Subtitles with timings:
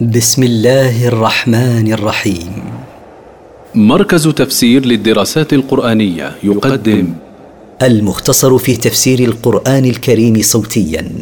[0.00, 2.64] بسم الله الرحمن الرحيم.
[3.74, 7.14] مركز تفسير للدراسات القرآنية يقدم
[7.82, 11.12] المختصر في تفسير القرآن الكريم صوتيا.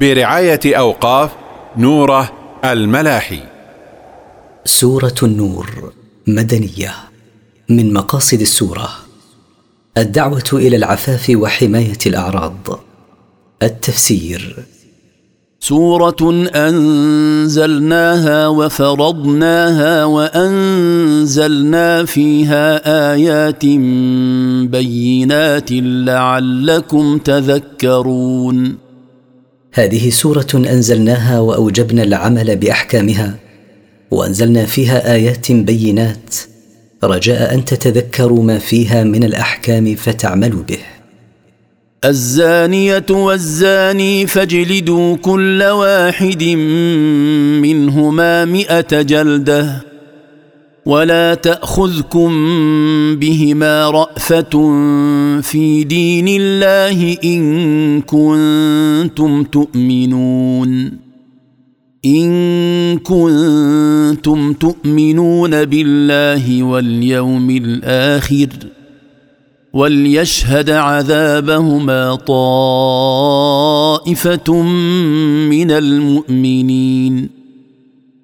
[0.00, 1.30] برعاية أوقاف
[1.76, 2.32] نوره
[2.64, 3.40] الملاحي.
[4.64, 5.92] سورة النور
[6.26, 6.94] مدنية.
[7.68, 8.88] من مقاصد السورة
[9.98, 12.80] الدعوة إلى العفاف وحماية الأعراض.
[13.62, 14.64] التفسير
[15.64, 23.64] سورة أنزلناها وفرضناها وأنزلنا فيها آيات
[24.66, 28.76] بينات لعلكم تذكرون.
[29.72, 33.34] هذه سورة أنزلناها وأوجبنا العمل بأحكامها
[34.10, 36.34] وأنزلنا فيها آيات بينات
[37.04, 40.91] رجاء أن تتذكروا ما فيها من الأحكام فتعملوا به.
[42.04, 46.44] الزانية والزاني فاجلدوا كل واحد
[47.62, 49.84] منهما مئة جلدة
[50.86, 52.30] ولا تأخذكم
[53.16, 54.50] بهما رأفة
[55.40, 60.98] في دين الله إن كنتم تؤمنون
[62.04, 68.81] إن كنتم تؤمنون بالله واليوم الآخر ۖ
[69.74, 73.72] وليشهد عذابهما طائفة
[75.50, 77.28] من المؤمنين.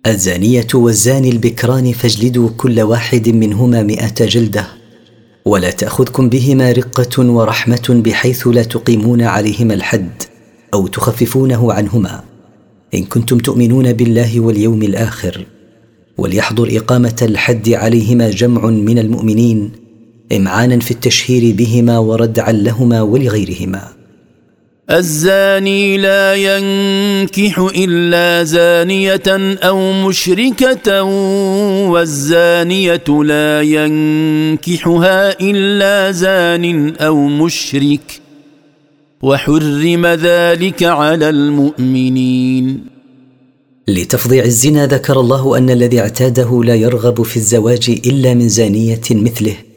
[0.06, 4.66] الزانية والزاني البكران فاجلدوا كل واحد منهما مائه جلدة
[5.44, 10.22] ولا تأخذكم بهما رقة ورحمة بحيث لا تقيمون عليهما الحد
[10.74, 12.24] أو تخففونه عنهما.
[12.94, 15.46] إن كنتم تؤمنون بالله واليوم الآخر
[16.18, 19.87] وليحضر إقامة الحد عليهما جمع من المؤمنين
[20.32, 23.88] إمعانا في التشهير بهما وردعا لهما ولغيرهما.
[24.90, 31.02] الزاني لا ينكح إلا زانية أو مشركة
[31.92, 38.20] والزانية لا ينكحها إلا زان أو مشرك.
[39.22, 42.84] وحرم ذلك على المؤمنين.
[43.88, 49.67] لتفضيع الزنا ذكر الله أن الذي اعتاده لا يرغب في الزواج إلا من زانية مثله.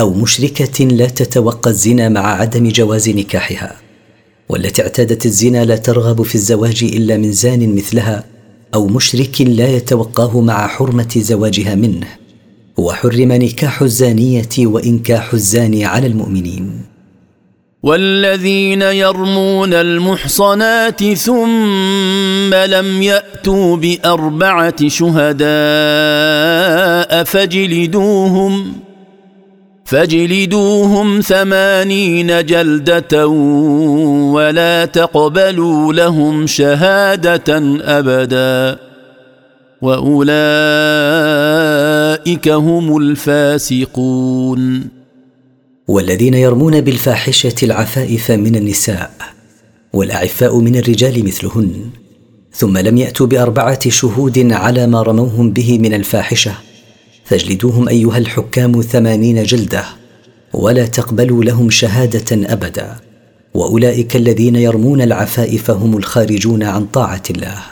[0.00, 3.76] أو مشركة لا تتوقى الزنا مع عدم جواز نكاحها
[4.48, 8.24] والتي اعتادت الزنا لا ترغب في الزواج إلا من زان مثلها
[8.74, 12.06] أو مشرك لا يتوقاه مع حرمة زواجها منه.
[12.76, 16.80] وحرم نكاح الزانية وإنكاح الزاني على المؤمنين.
[17.82, 25.48] والذين يرمون المحصنات ثم لم يأتوا بأربعة شهداء
[27.24, 28.87] فاجلدوهم
[29.88, 33.26] فاجلدوهم ثمانين جلدة
[34.36, 38.78] ولا تقبلوا لهم شهادة أبدا.
[39.82, 40.28] وأولئك
[42.48, 44.88] هم الفاسقون.
[45.88, 49.10] والذين يرمون بالفاحشة العفائف من النساء
[49.92, 51.72] والأعفاء من الرجال مثلهن
[52.52, 56.67] ثم لم يأتوا بأربعة شهود على ما رموهم به من الفاحشة.
[57.28, 59.84] فاجلدوهم أيها الحكام ثمانين جلدة
[60.52, 62.96] ولا تقبلوا لهم شهادة أبدا.
[63.54, 67.62] وأولئك الذين يرمون العفائف هم الخارجون عن طاعة الله.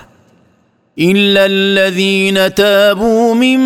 [0.98, 3.58] إلا الذين تابوا من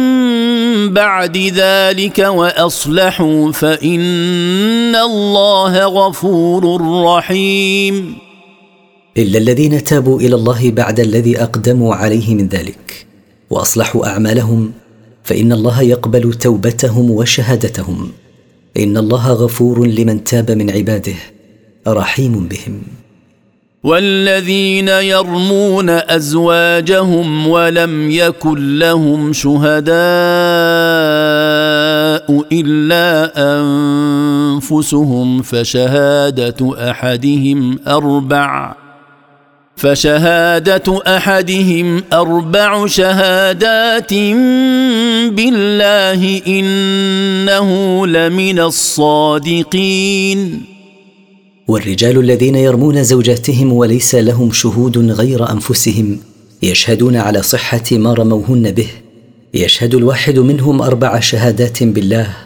[0.94, 8.14] بعد ذلك وأصلحوا فإن الله غفور رحيم.
[9.16, 13.06] إلا الذين تابوا إلى الله بعد الذي أقدموا عليه من ذلك
[13.50, 14.72] وأصلحوا أعمالهم
[15.24, 18.10] فإن الله يقبل توبتهم وشهادتهم.
[18.76, 21.14] إن الله غفور لمن تاب من عباده
[21.88, 22.82] رحيم بهم.
[23.84, 29.90] والذين يرمون أزواجهم ولم يكن لهم شهداء
[32.52, 38.74] إلا أنفسهم فشهادة أحدهم أربع.
[39.80, 44.14] فشهادة أحدهم أربع شهادات
[45.34, 50.38] بالله إنه لمن الصادقين.
[51.68, 56.18] والرجال الذين يرمون زوجاتهم وليس لهم شهود غير أنفسهم
[56.62, 58.88] يشهدون على صحة ما رموهن به.
[59.54, 62.36] يشهد الواحد منهم أربع شهادات بالله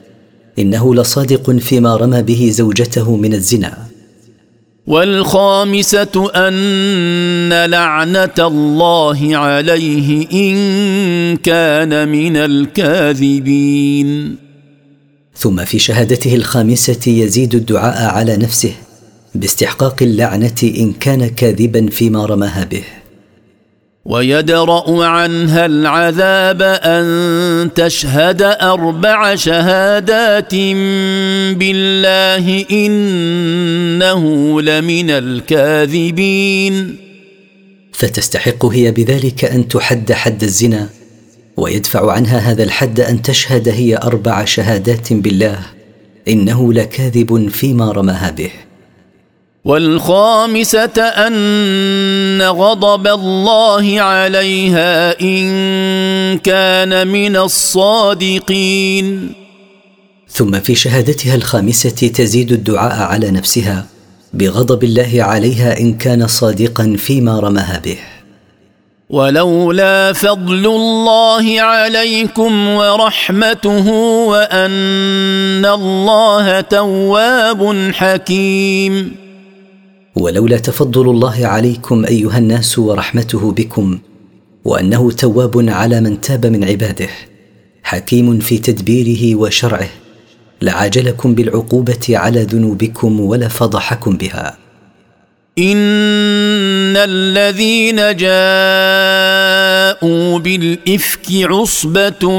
[0.58, 3.93] إنه لصادق فيما رمى به زوجته من الزنا.
[4.86, 10.56] والخامسة أن لعنة الله عليه إن
[11.36, 14.36] كان من الكاذبين.
[15.36, 18.72] ثم في شهادته الخامسة يزيد الدعاء على نفسه
[19.34, 22.84] باستحقاق اللعنة إن كان كاذبا فيما رماها به.
[24.04, 30.54] ويدرأ عنها العذاب أن تشهد أربع شهادات
[31.58, 34.22] بالله إنه
[34.62, 36.96] لمن الكاذبين.
[37.92, 40.88] فتستحق هي بذلك أن تحد حد الزنا
[41.56, 45.58] ويدفع عنها هذا الحد أن تشهد هي أربع شهادات بالله
[46.28, 48.50] إنه لكاذب فيما رماها به.
[49.64, 59.32] والخامسة أن غضب الله عليها إن كان من الصادقين.
[60.28, 63.86] ثم في شهادتها الخامسة تزيد الدعاء على نفسها
[64.32, 67.98] بغضب الله عليها إن كان صادقا فيما رماها به.
[69.10, 73.88] ولولا فضل الله عليكم ورحمته
[74.28, 79.23] وأن الله تواب حكيم.
[80.16, 83.98] ولولا تفضل الله عليكم أيها الناس ورحمته بكم
[84.64, 87.08] وأنه تواب على من تاب من عباده
[87.82, 89.88] حكيم في تدبيره وشرعه
[90.62, 94.58] لعاجلكم بالعقوبة على ذنوبكم ولفضحكم بها.
[95.58, 98.38] إن الذين جاءوا
[100.38, 102.38] بالإفك عصبة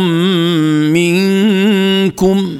[0.89, 2.57] منكم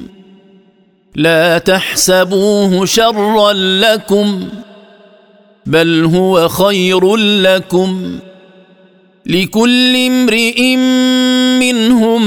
[1.16, 4.48] لا تحسبوه شرا لكم.
[5.66, 8.20] بل هو خير لكم
[9.26, 10.76] لكل امرئ
[11.60, 12.22] منهم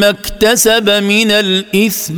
[0.00, 2.14] ما اكتسب من الإثم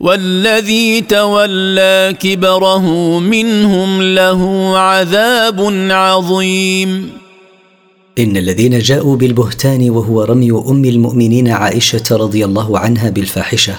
[0.00, 7.10] والذي تولى كبره منهم له عذاب عظيم.
[8.18, 13.74] إن الذين جاءوا بالبهتان وهو رمي أم المؤمنين عائشة رضي الله عنها بالفاحشة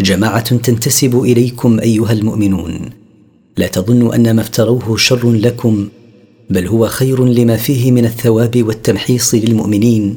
[0.00, 2.99] جماعة تنتسب إليكم أيها المؤمنون.
[3.56, 5.88] لا تظنوا أن ما افتروه شر لكم
[6.50, 10.16] بل هو خير لما فيه من الثواب والتمحيص للمؤمنين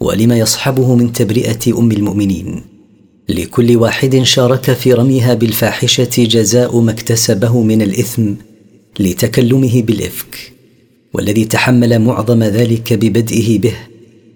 [0.00, 2.62] ولما يصحبه من تبرئة أم المؤمنين.
[3.28, 8.32] لكل واحد شارك في رميها بالفاحشة جزاء ما اكتسبه من الإثم
[9.00, 10.52] لتكلمه بالإفك.
[11.14, 13.74] والذي تحمل معظم ذلك ببدئه به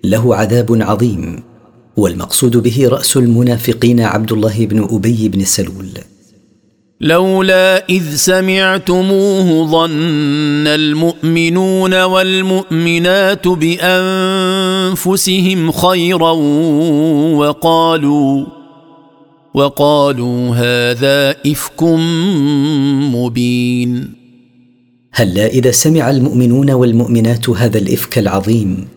[0.05, 1.43] له عذاب عظيم
[1.97, 5.89] والمقصود به رأس المنافقين عبد الله بن أبي بن سلول.
[7.03, 14.91] لولا إذ سمعتموه ظن المؤمنون والمؤمنات بأنفسهم
[15.73, 16.31] خيرا
[17.37, 18.47] وقالوا
[19.55, 21.83] وقالوا هذا إفك
[23.13, 24.15] مبين.
[25.13, 28.89] هلا إذا سمع المؤمنون والمؤمنات هذا الإفك العظيم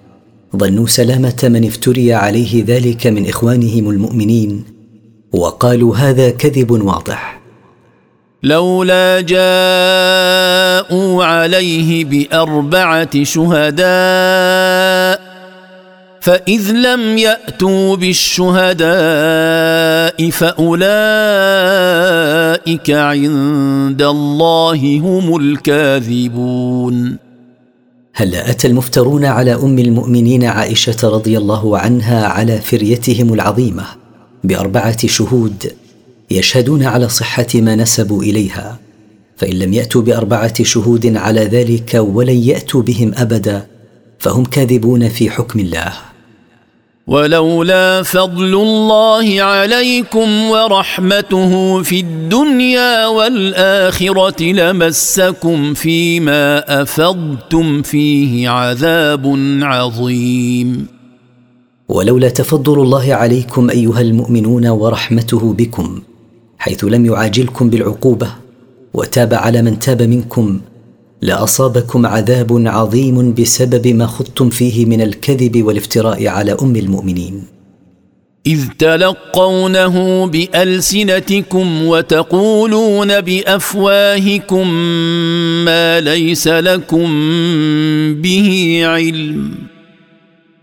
[0.56, 4.64] ظنوا سلامة من افتري عليه ذلك من إخوانهم المؤمنين
[5.34, 7.45] وقالوا هذا كذب واضح.
[8.44, 15.26] لولا جاءوا عليه بأربعة شهداء
[16.26, 18.86] فإذ لم يأتوا بالشهداء
[20.30, 20.88] فأولئك
[22.92, 27.18] عند الله هم الكاذبون.
[28.14, 33.84] هل أتى المفترون على أم المؤمنين عائشة رضي الله عنها على فريتهم العظيمة
[34.44, 35.72] بأربعة شهود؟
[36.32, 38.80] يشهدون على صحة ما نسبوا إليها
[39.38, 43.68] فإن لم يأتوا بأربعة شهود على ذلك ولن يأتوا بهم أبدا
[44.20, 45.94] فهم كاذبون في حكم الله.
[47.08, 60.88] ولولا فضل الله عليكم ورحمته في الدنيا والآخرة لمسكم فيما أفضتم فيه عذاب عظيم.
[61.90, 66.02] ولولا تفضل الله عليكم أيها المؤمنون ورحمته بكم
[66.66, 68.28] حيث لم يعاجلكم بالعقوبة
[68.94, 70.62] وتاب على من تاب منكم
[71.22, 77.44] لأصابكم عذاب عظيم بسبب ما خضتم فيه من الكذب والافتراء على أم المؤمنين.
[78.48, 84.68] إذ تلقونه بألسنتكم وتقولون بأفواهكم
[85.66, 87.08] ما ليس لكم
[88.22, 89.52] به علم.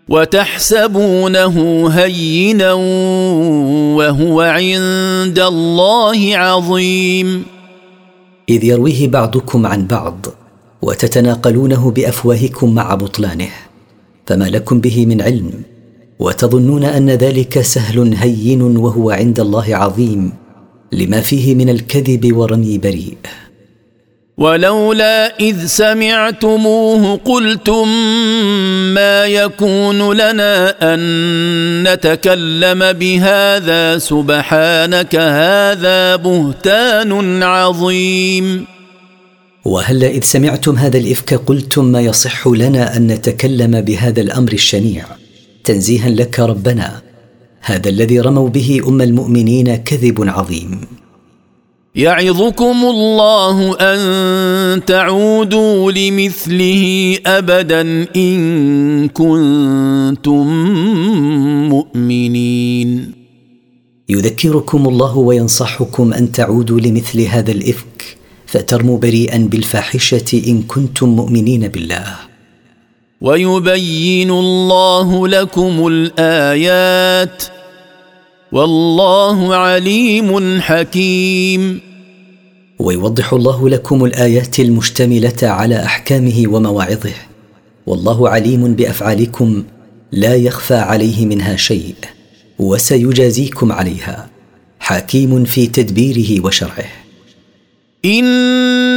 [0.08, 2.72] وتحسبونه هينا
[3.98, 7.44] وهو عند الله عظيم.
[8.48, 10.26] إذ يرويه بعضكم عن بعض
[10.82, 13.48] وتتناقلونه بأفواهكم مع بطلانه
[14.26, 15.50] فما لكم به من علم
[16.18, 20.32] وتظنون أن ذلك سهل هين وهو عند الله عظيم
[20.92, 23.16] لما فيه من الكذب ورمي بريء.
[24.38, 27.88] ولولا إذ سمعتموه قلتم
[28.94, 31.00] ما يكون لنا أن
[31.82, 38.66] نتكلم بهذا سبحانك هذا بهتان عظيم.
[39.64, 45.04] وهلا إذ سمعتم هذا الإفك قلتم ما يصح لنا أن نتكلم بهذا الأمر الشنيع؟
[45.64, 47.02] تنزيها لك ربنا.
[47.60, 51.01] هذا الذي رموا به أم المؤمنين كذب عظيم.
[51.94, 60.46] يعظكم الله أن تعودوا لمثله أبدا إن كنتم
[61.68, 63.12] مؤمنين.
[64.08, 72.16] يذكركم الله وينصحكم أن تعودوا لمثل هذا الإفك فترموا بريئا بالفاحشة إن كنتم مؤمنين بالله.
[73.20, 77.42] ويبين الله لكم الآيات
[78.52, 81.80] والله عليم حكيم.
[82.78, 87.14] ويوضح الله لكم الآيات المشتملة على أحكامه ومواعظه.
[87.86, 89.64] والله عليم بأفعالكم
[90.12, 91.94] لا يخفى عليه منها شيء
[92.58, 94.28] وسيجازيكم عليها.
[94.80, 96.88] حكيم في تدبيره وشرعه
[98.04, 98.24] إن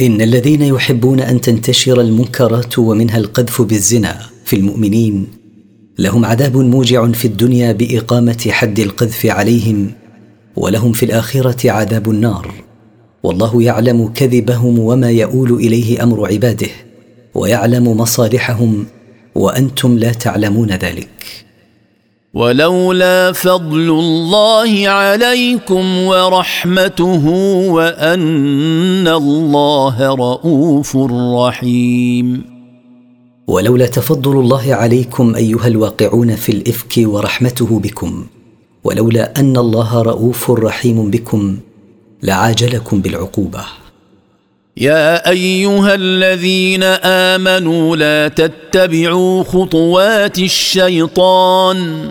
[0.00, 5.26] إن الذين يحبون أن تنتشر المنكرات ومنها القذف بالزنا في المؤمنين
[5.98, 9.90] لهم عذاب موجع في الدنيا بإقامة حد القذف عليهم
[10.56, 12.54] ولهم في الآخرة عذاب النار.
[13.22, 16.68] والله يعلم كذبهم وما يؤول إليه أمر عباده
[17.34, 18.86] ويعلم مصالحهم
[19.34, 21.08] وأنتم لا تعلمون ذلك.
[22.34, 27.26] ولولا فضل الله عليكم ورحمته
[27.68, 30.96] وأن الله رءوف
[31.38, 32.44] رحيم.
[33.46, 38.26] ولولا تفضل الله عليكم أيها الواقعون في الإفك ورحمته بكم
[38.84, 41.56] ولولا أن الله رءوف رحيم بكم
[42.22, 43.64] لعاجلكم بالعقوبة.
[44.76, 46.82] يا أيها الذين
[47.32, 52.10] آمنوا لا تتبعوا خطوات الشيطان.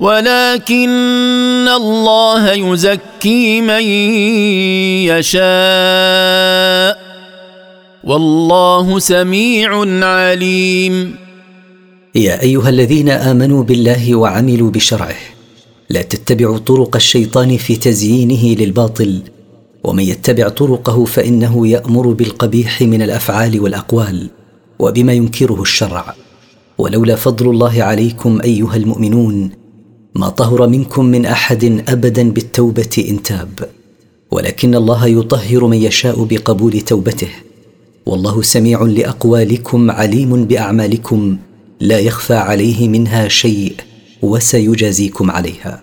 [0.00, 3.82] ولكن الله يزكي من
[5.12, 7.00] يشاء
[8.04, 9.70] والله سميع
[10.06, 11.14] عليم.
[12.14, 15.16] يا أيها الذين آمنوا بالله وعملوا بشرعه
[15.90, 19.22] لا تتبعوا طرق الشيطان في تزيينه للباطل
[19.84, 24.30] ومن يتبع طرقه فإنه يأمر بالقبيح من الأفعال والأقوال
[24.78, 26.14] وبما ينكره الشرع.
[26.78, 29.59] ولولا فضل الله عليكم أيها المؤمنون
[30.14, 33.68] ما طهر منكم من أحد ابدا بالتوبة إن تاب.
[34.30, 37.28] ولكن الله يطهر من يشاء بقبول توبته.
[38.06, 41.36] والله سميع لأقوالكم عليم بأعمالكم
[41.80, 43.74] لا يخفى عليه منها شيء
[44.22, 45.82] وسيجازيكم عليها.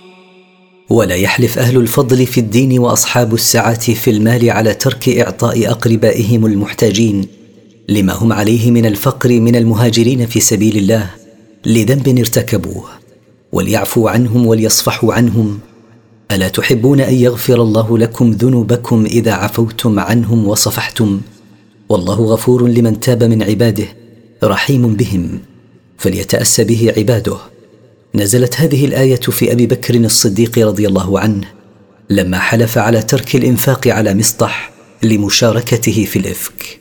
[0.89, 7.27] ولا يحلف أهل الفضل في الدين وأصحاب السعة في المال على ترك إعطاء أقربائهم المحتاجين
[7.89, 11.09] لما هم عليه من الفقر من المهاجرين في سبيل الله
[11.65, 12.83] لذنب ارتكبوه
[13.51, 15.59] وليعفوا عنهم وليصفحوا عنهم.
[16.31, 21.21] ألا تحبون أن يغفر الله لكم ذنوبكم إذا عفوتم عنهم وصفحتم؟
[21.89, 23.85] والله غفور لمن تاب من عباده
[24.43, 25.39] رحيم بهم
[25.97, 27.37] فليتاسى به عباده.
[28.15, 31.47] نزلت هذه الآية في أبي بكر الصديق رضي الله عنه
[32.09, 34.71] لما حلف على ترك الإنفاق على مصطح
[35.03, 36.79] لمشاركته في الإفك.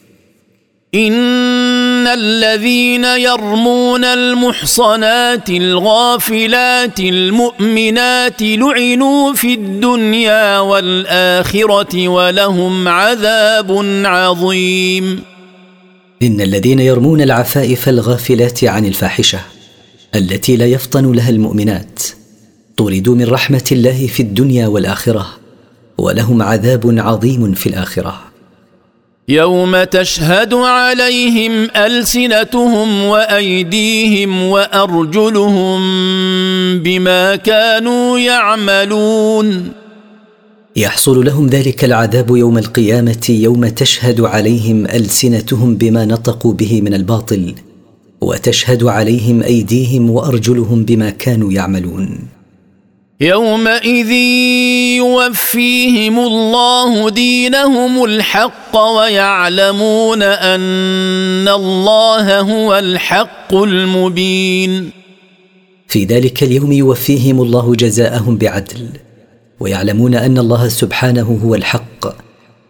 [0.94, 15.22] إن الذين يرمون المحصنات الغافلات المؤمنات لعنوا في الدنيا والآخرة ولهم عذاب عظيم.
[16.22, 19.40] إن الذين يرمون العفائف الغافلات عن الفاحشة.
[20.14, 22.02] التي لا يفطن لها المؤمنات.
[22.76, 25.26] طردوا من رحمة الله في الدنيا والآخرة
[25.98, 28.20] ولهم عذاب عظيم في الآخرة.
[29.28, 35.80] يوم تشهد عليهم ألسنتهم وأيديهم وأرجلهم
[36.78, 39.72] بما كانوا يعملون.
[40.76, 47.54] يحصل لهم ذلك العذاب يوم القيامة يوم تشهد عليهم ألسنتهم بما نطقوا به من الباطل
[48.20, 52.18] وتشهد عليهم أيديهم وأرجلهم بما كانوا يعملون.
[53.20, 54.10] يومئذ
[54.96, 64.90] يوفيهم الله دينهم الحق ويعلمون أن الله هو الحق المبين.
[65.88, 68.88] في ذلك اليوم يوفيهم الله جزاءهم بعدل
[69.60, 72.06] ويعلمون أن الله سبحانه هو الحق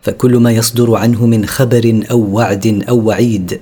[0.02, 3.60] فكل ما يصدر عنه من خبر أو وعد أو وعيد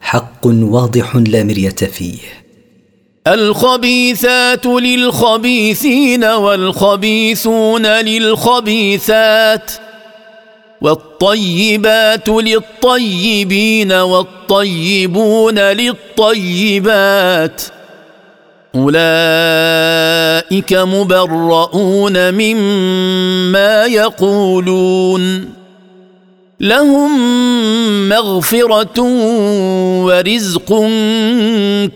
[0.00, 2.18] حق واضح لا مرية فيه.
[3.26, 9.72] الخبيثات للخبيثين والخبيثون للخبيثات
[10.80, 17.62] والطيبات للطيبين والطيبون للطيبات.
[18.74, 25.57] أولئك مبرؤون مما يقولون.
[26.60, 27.10] لهم
[28.08, 29.02] مغفرة
[30.04, 30.82] ورزق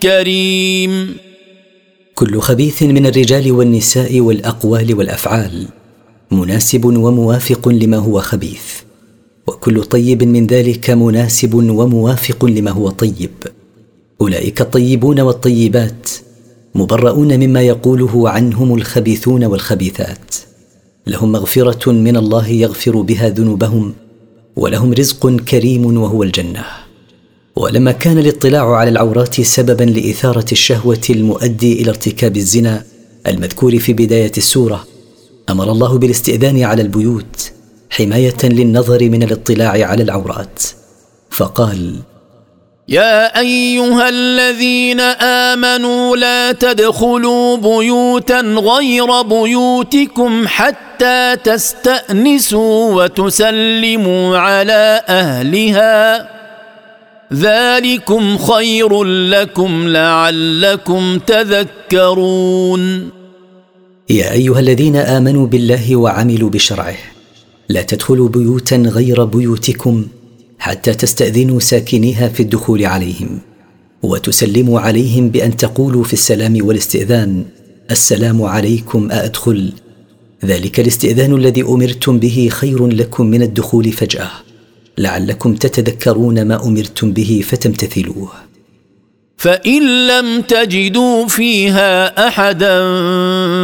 [0.02, 1.16] كريم.
[2.14, 5.66] كل خبيث من الرجال والنساء والأقوال والأفعال
[6.30, 8.80] مناسب وموافق لما هو خبيث
[9.46, 13.30] وكل طيب من ذلك مناسب وموافق لما هو طيب.
[14.20, 16.10] أولئك الطيبون والطيبات
[16.74, 20.34] مبرؤون مما يقوله عنهم الخبيثون والخبيثات.
[21.06, 23.94] لهم مغفرة من الله يغفر بها ذنوبهم
[24.56, 26.64] ولهم رزق كريم وهو الجنة.
[27.56, 32.84] ولما كان الاطلاع على العورات سببا لإثارة الشهوة المؤدي إلى ارتكاب الزنا
[33.26, 34.84] المذكور في بداية السورة
[35.50, 37.52] أمر الله بالاستئذان على البيوت
[37.90, 40.62] حماية للنظر من الاطلاع على العورات.
[41.30, 41.96] فقال
[42.88, 56.28] يا أيها الذين آمنوا لا تدخلوا بيوتا غير بيوتكم حتى تستأنسوا وتسلموا على أهلها.
[57.32, 63.10] ذلكم خير لكم لعلكم تذكرون.
[64.10, 66.96] يا أيها الذين آمنوا بالله وعملوا بشرعه
[67.68, 70.06] لا تدخلوا بيوتا غير بيوتكم
[70.62, 73.38] حتى تستأذنوا ساكنيها في الدخول عليهم
[74.02, 77.44] وتسلموا عليهم بأن تقولوا في السلام والاستئذان
[77.90, 79.72] السلام عليكم أأدخل؟
[80.44, 84.30] ذلك الاستئذان الذي أمرتم به خير لكم من الدخول فجأة
[84.98, 88.32] لعلكم تتذكرون ما أمرتم به فتمتثلوه.
[89.36, 92.78] فإن لم تجدوا فيها أحدا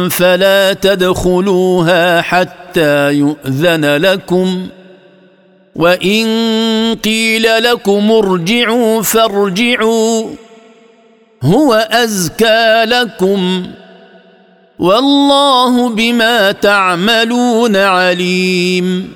[0.09, 4.67] فلا تدخلوها حتى يؤذن لكم.
[5.75, 6.27] وان
[6.95, 10.29] قيل لكم ارجعوا فارجعوا
[11.43, 13.67] هو ازكى لكم
[14.79, 19.07] والله بما تعملون عليم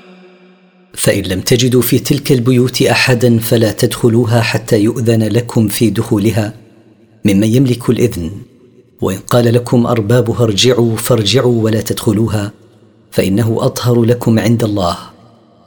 [0.94, 6.54] فان لم تجدوا في تلك البيوت احدا فلا تدخلوها حتى يؤذن لكم في دخولها
[7.26, 8.32] ممن يملك الاذن
[9.02, 12.52] وان قال لكم اربابها ارجعوا فارجعوا ولا تدخلوها
[13.12, 14.98] فانه اطهر لكم عند الله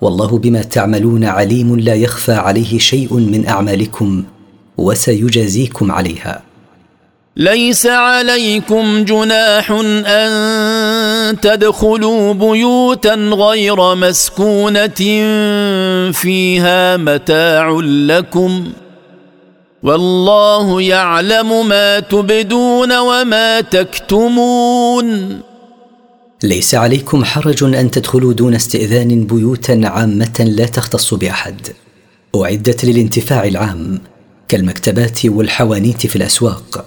[0.01, 4.25] والله بما تعملون عليم لا يخفى عليه شيء من أعمالكم
[4.77, 6.43] وسيجازيكم عليها.
[7.37, 9.71] ليس عليكم جناح
[10.07, 15.01] أن تدخلوا بيوتا غير مسكونة
[16.13, 18.73] فيها متاع لكم
[19.83, 25.41] والله يعلم ما تبدون وما تكتمون.
[26.43, 31.61] ليس عليكم حرج أن تدخلوا دون استئذان بيوتا عامة لا تختص بأحد.
[32.37, 33.99] أعدت للانتفاع العام
[34.49, 36.87] كالمكتبات والحوانيت في الأسواق.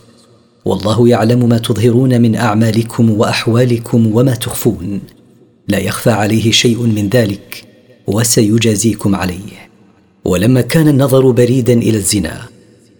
[0.65, 5.01] والله يعلم ما تظهرون من أعمالكم وأحوالكم وما تخفون.
[5.67, 7.63] لا يخفى عليه شيء من ذلك
[8.07, 9.69] وسيجازيكم عليه.
[10.25, 12.41] ولما كان النظر بريدا إلى الزنا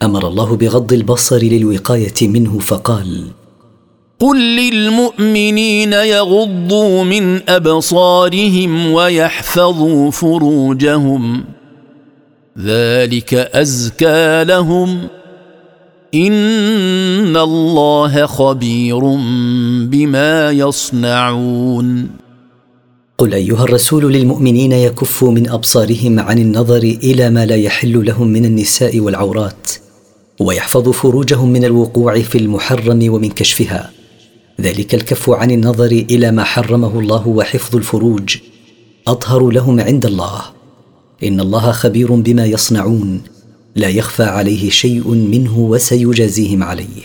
[0.04, 3.32] أمر الله بغض البصر للوقاية منه فقال
[4.20, 11.44] قل للمؤمنين يغضوا من ابصارهم ويحفظوا فروجهم
[12.60, 15.08] ذلك ازكى لهم
[16.16, 19.00] ان الله خبير
[19.86, 22.10] بما يصنعون
[23.18, 28.46] قل ايها الرسول للمؤمنين يكفوا من ابصارهم عن النظر إلى ما لا يحل لهم من
[28.46, 29.72] النساء والعورات
[30.40, 33.99] ويحفظوا فروجهم من الوقوع في المحرم ومن كشفها
[34.60, 38.38] ذلك الكف عن النظر إلى ما حرمه الله وحفظ الفروج.
[39.08, 40.42] أطهر لهم عند الله.
[41.24, 43.22] إن الله خبير بما يصنعون.
[43.76, 47.04] لا يخفى عليه شيء منه وسيجازيهم عليه.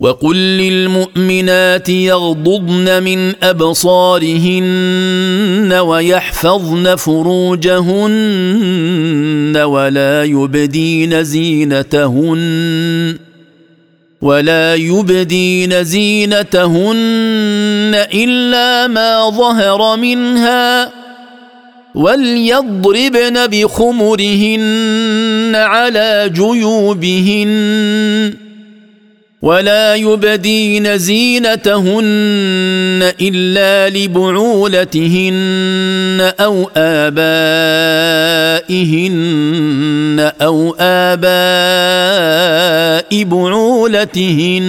[0.00, 4.62] وقل للمؤمنات يغضضن من أبصارهن
[5.72, 8.12] ويحفظن فروجهن
[9.56, 13.31] ولا يبدين زينتهن.
[14.22, 16.94] ولا يبدين زينتهن
[18.14, 20.90] إلا ما ظهر منها
[21.94, 24.72] وليضربن بخمرهن
[25.54, 27.52] على جيوبهن
[29.42, 32.02] ولا يبدين زينتهن
[33.20, 35.32] إلا لبعولتهن
[36.40, 37.12] أو آبائهن
[40.42, 41.24] أو آباء
[43.24, 44.62] بعولتهن.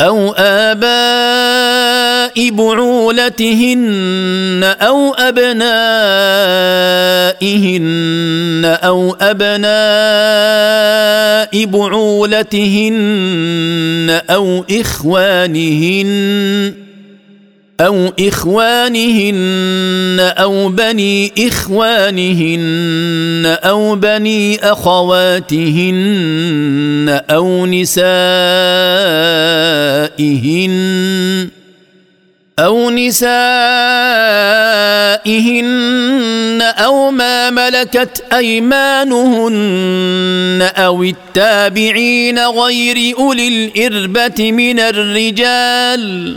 [0.00, 1.90] أو آباء
[2.50, 3.80] بعولتهن
[4.80, 5.50] أو أبنائهن
[8.84, 9.70] أو أبناء
[11.66, 13.00] بعولتهن
[14.30, 16.10] أو إخوانهن
[17.80, 26.00] أو إخوانهن أو بني إخوانهن أو بني أخواتهن
[27.30, 28.00] أو نسائهن
[32.58, 33.30] أو نسائهن
[36.62, 39.60] أو ما ملكت أيمانهن
[40.76, 46.36] أو التابعين غير أولي الإربة من الرجال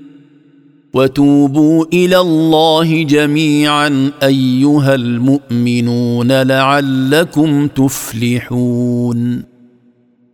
[0.93, 9.43] وتوبوا إلى الله جميعا أيها المؤمنون لعلكم تفلحون.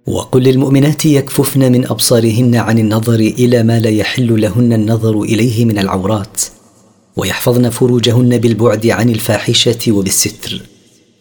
[0.07, 5.79] وقل للمؤمنات يكففن من أبصارهن عن النظر إلى ما لا يحل لهن النظر إليه من
[5.79, 6.41] العورات
[7.17, 10.61] ويحفظن فروجهن بالبعد عن الفاحشة وبالستر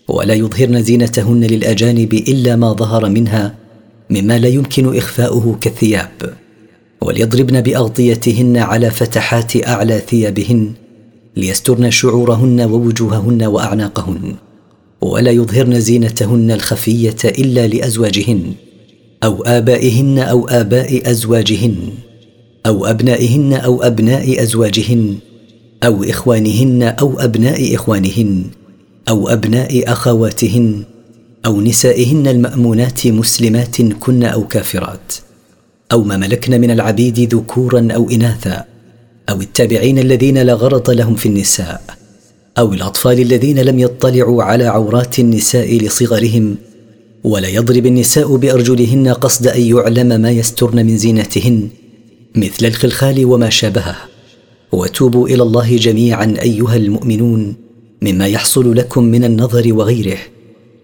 [0.08, 3.54] ولا يظهرن زينتهن للأجانب إلا ما ظهر منها
[4.10, 6.45] مما لا يمكن إخفاؤه كالثياب.
[7.06, 10.72] وليضربن بأغطيتهن على فتحات أعلى ثيابهن
[11.36, 14.34] ليسترن شعورهن ووجوههن وأعناقهن
[15.00, 18.52] ولا يظهرن زينتهن الخفية إلا لأزواجهن
[19.24, 21.76] أو آبائهن أو آباء أزواجهن
[22.66, 25.16] أو أبنائهن أو أبناء أزواجهن
[25.82, 28.44] أو إخوانهن أو أبناء إخوانهن
[29.08, 30.82] أو أبناء أخواتهن
[31.46, 35.25] أو نسائهن المأمونات مسلمات كن أو كافرات.
[35.92, 38.64] أو ما ملكن من العبيد ذكورا أو إناثا
[39.28, 41.82] أو التابعين الذين لا غرض لهم في النساء
[42.58, 46.56] أو الأطفال الذين لم يطلعوا على عورات النساء لصغرهم
[47.24, 51.68] ولا يضرب النساء بأرجلهن قصد أن يعلم ما يسترن من زينتهن
[52.36, 53.96] مثل الخلخال وما شابهه.
[54.72, 57.54] وتوبوا إلى الله جميعا أيها المؤمنون
[58.02, 60.18] مما يحصل لكم من النظر وغيره.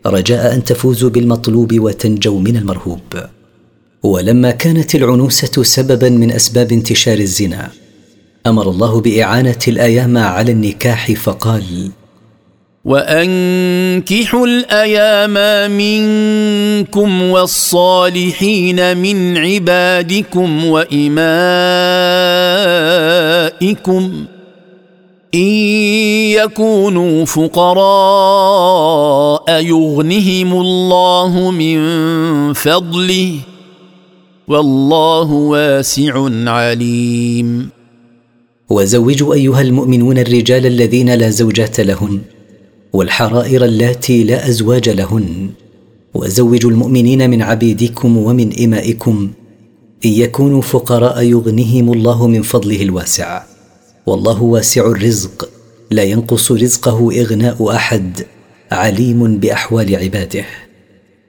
[0.06, 3.00] رجاء أن تفوزوا بالمطلوب وتنجوا من المرهوب.
[4.02, 7.70] ولما كانت العنوسة سببا من أسباب انتشار الزنا
[8.46, 11.90] أمر الله بإعانة الأيام على النكاح فقال
[12.84, 21.04] وأنكحوا الأيام منكم والصالحين من عبادكم وإمائكم
[25.34, 25.48] إن
[26.30, 28.42] يكونوا فقراء
[29.62, 31.82] يغنهم الله من
[32.52, 33.34] فضله
[34.48, 37.68] والله واسع عليم.
[38.70, 42.20] وزوجوا أيها المؤمنون الرجال الذين لا زوجات لهن
[42.92, 45.50] والحرائر اللاتي لا أزواج لهن
[46.14, 49.30] وزوجوا المؤمنين من عبيدكم ومن إمائكم
[50.04, 53.42] إن يكونوا فقراء يغنيهم الله من فضله الواسع.
[54.06, 55.48] والله واسع الرزق
[55.90, 58.20] لا ينقص رزقه إغناء أحد
[58.72, 60.44] عليم بأحوال عباده.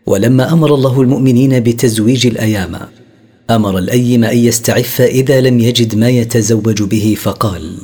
[0.05, 3.02] ولما أمر الله المؤمنين بتزويج الأيام
[3.49, 7.77] أمر الأيم أن يستعف إذا لم يجد ما يتزوج به فقال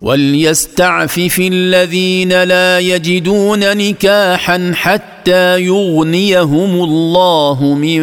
[0.00, 8.02] وليستعفف الذين لا يجدون نكاحا حتى يغنيهم الله من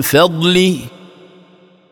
[0.00, 0.76] فضله.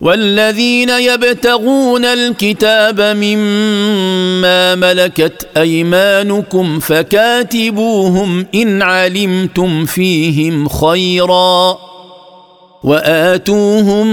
[0.01, 11.90] والذين يبتغون الكتاب مما ملكت أيمانكم فكاتبوهم إن علمتم فيهم خيرا.
[12.85, 14.07] وآتوهم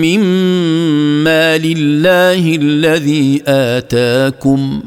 [0.00, 4.82] مما لله الذي آتاكم.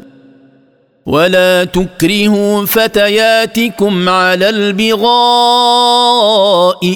[1.06, 5.08] ولا تكرهوا فتياتكم على البغاء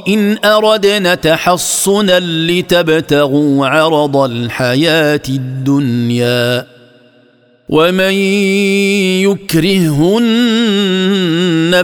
[0.07, 6.70] إن أردنا تحصنا لتبتغوا عرض الحياة الدنيا.
[7.71, 8.13] ومن
[9.23, 10.21] يكرههن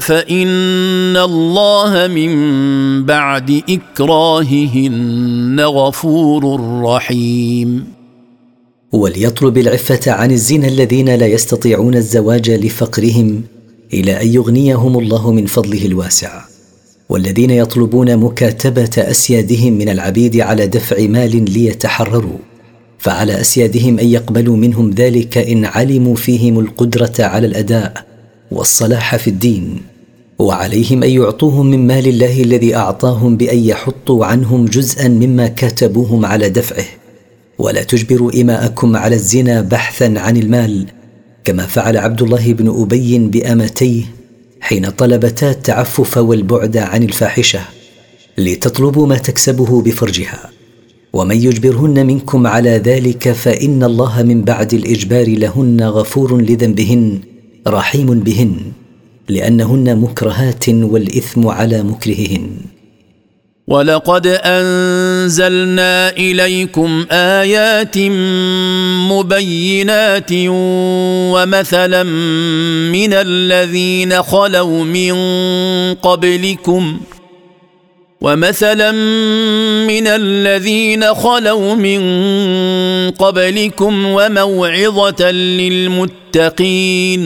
[0.02, 2.32] فان الله من
[3.06, 7.88] بعد اكراههن غفور رحيم
[8.91, 13.43] وليطلب العفه عن الزنا الذين لا يستطيعون الزواج لفقرهم
[13.93, 16.41] إلى ان يغنيهم الله من فضله الواسع.
[17.10, 22.57] والذين يطلبون مكاتبه اسيادهم من العبيد على دفع مال ليتحرروا.
[23.00, 28.06] فعلى أسيادهم أن يقبلوا منهم ذلك إن علموا فيهم القدرة على الأداء
[28.52, 29.82] والصلاح في الدين.
[30.40, 36.50] وعليهم أن يعطوهم من مال الله الذي أعطاهم بأن يحطوا عنهم جزءا مما كاتبوهم على
[36.50, 36.86] دفعه.
[37.60, 40.88] ولا تجبروا إماءكم على الزنا بحثا عن المال
[41.44, 44.04] كما فعل عبد الله بن أبي بامتيه
[44.60, 47.60] حين طلبتا التعفف والبعد عن الفاحشة
[48.38, 50.57] لتطلبوا ما تكسبه بفرجها.
[51.17, 57.19] ومن يجبرهن منكم على ذلك فإن الله من بعد الإجبار لهن غفور لذنبهن
[57.67, 58.53] رحيم بهن
[59.30, 62.47] لأنهن مكرهات والإثم على مكرههن.
[63.67, 67.97] ولقد أنزلنا إليكم آيات
[69.12, 70.32] مبينات
[71.34, 72.03] ومثلا
[72.97, 75.13] من الذين خلوا من
[75.93, 76.99] قبلكم
[78.21, 78.91] ومثلا
[79.88, 82.01] من الذين خلوا من
[83.12, 87.23] قبلكم وموعظة للمتقين.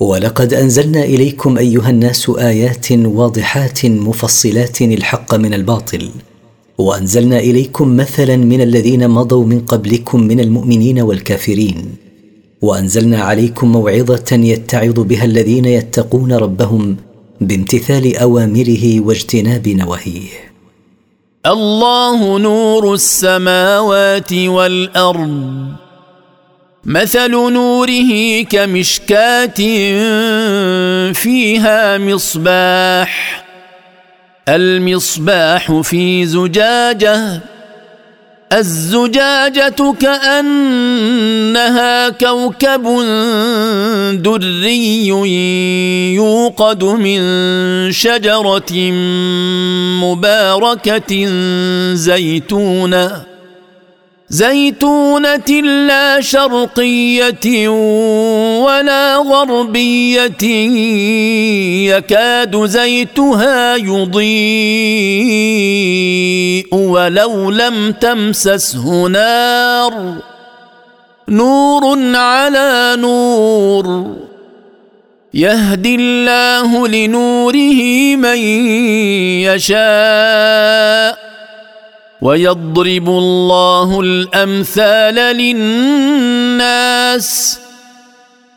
[0.00, 6.08] ولقد أنزلنا إليكم أيها الناس آيات واضحات مفصلات الحق من الباطل.
[6.78, 11.96] وأنزلنا إليكم مثلا من الذين مضوا من قبلكم من المؤمنين والكافرين.
[12.62, 16.96] وأنزلنا عليكم موعظة يتعظ بها الذين يتقون ربهم
[17.40, 20.52] بامتثال أوامره واجتناب نواهيه.
[21.46, 25.66] الله نور السماوات والأرض.
[26.84, 29.54] مثل نوره كمشكاة
[31.12, 33.44] فيها مصباح.
[34.48, 37.40] المصباح في زجاجة.
[38.54, 41.28] الزجاجة كأنها
[42.08, 42.82] كوكب
[44.22, 45.08] دري
[46.14, 47.20] يوقد من
[47.92, 48.72] شجرة
[50.02, 51.26] مباركة
[51.94, 53.33] زيتونة.
[54.28, 57.68] زيتونة لا شرقية
[58.58, 60.44] ولا غربية.
[61.96, 64.24] يكاد زيتها يضيء
[66.74, 70.14] ولو لم تمسسه نار.
[71.28, 74.16] نور على نور.
[75.34, 78.38] يهدي الله لنوره من
[79.44, 81.33] يشاء.
[82.24, 87.28] ويضرب الله الأمثال للناس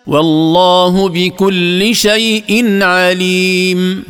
[0.08, 4.04] والله بكل شيء عليم.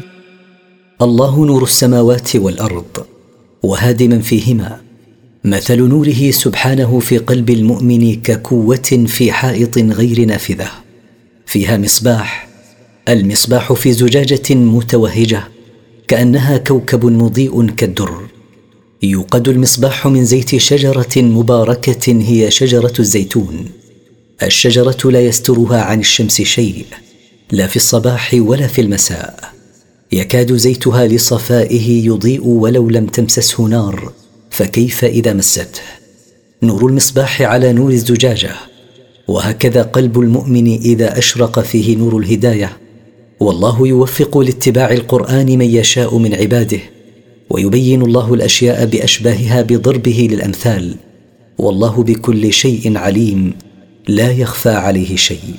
[1.01, 3.05] الله نور السماوات والأرض
[3.63, 4.77] وهادي من فيهما
[5.43, 10.69] مثل نوره سبحانه في قلب المؤمن ككوه في حائط غير نافذة
[11.45, 12.47] فيها مصباح
[13.09, 15.43] المصباح في زجاجة متوهجة
[16.07, 18.36] كأنها كوكب مضيء كالدر.
[19.03, 23.65] يوقد المصباح من زيت شجرة مباركة هي شجرة الزيتون.
[24.43, 26.85] الشجرة لا يسترها عن الشمس شيء
[27.51, 29.51] لا في الصباح ولا في المساء.
[30.11, 34.11] يكاد زيتها لصفائه يضيء ولو لم تمسسه نار
[34.49, 35.81] فكيف إذا مسته؟
[36.63, 38.51] نور المصباح على نور الزجاجة.
[39.27, 42.77] وهكذا قلب المؤمن إذا أشرق فيه نور الهداية.
[43.39, 46.79] والله يوفق لاتباع القرآن من يشاء من عباده.
[47.49, 50.95] ويبين الله الأشياء بأشباهها بضربه للأمثال.
[51.57, 53.53] والله بكل شيء عليم.
[54.07, 55.55] لا يخفى عليه شيء.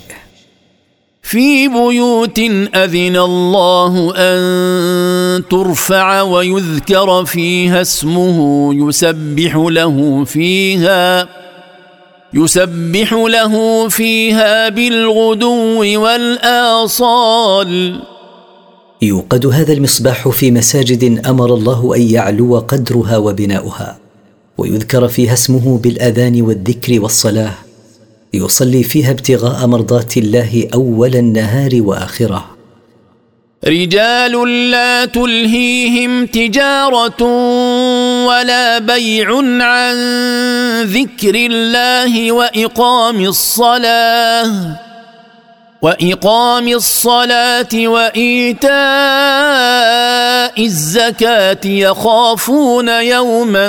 [1.21, 2.39] في بيوت
[2.75, 8.69] أذن الله أن ترفع ويذكر فيها اسمه.
[8.73, 11.29] يسبح له فيها
[12.33, 17.99] يسبح له فيها بالغدو والآصال.
[19.01, 23.97] يوقد هذا المصباح في مساجد أمر الله أن يعلو قدرها وبناؤها
[24.57, 27.53] ويذكر فيها اسمه بالآذان والذكر والصلاة
[28.33, 32.45] يصلي فيها ابتغاء مرضات الله أول النهار وآخره.
[33.65, 37.23] رجال لا تلهيهم تجارة
[38.25, 39.27] ولا بيع
[39.63, 39.95] عن
[40.83, 44.88] ذكر الله وإقام الصلاة.
[45.81, 48.69] وإقام الصلاة وإيتاء
[50.65, 53.67] الزكاة يخافون يوما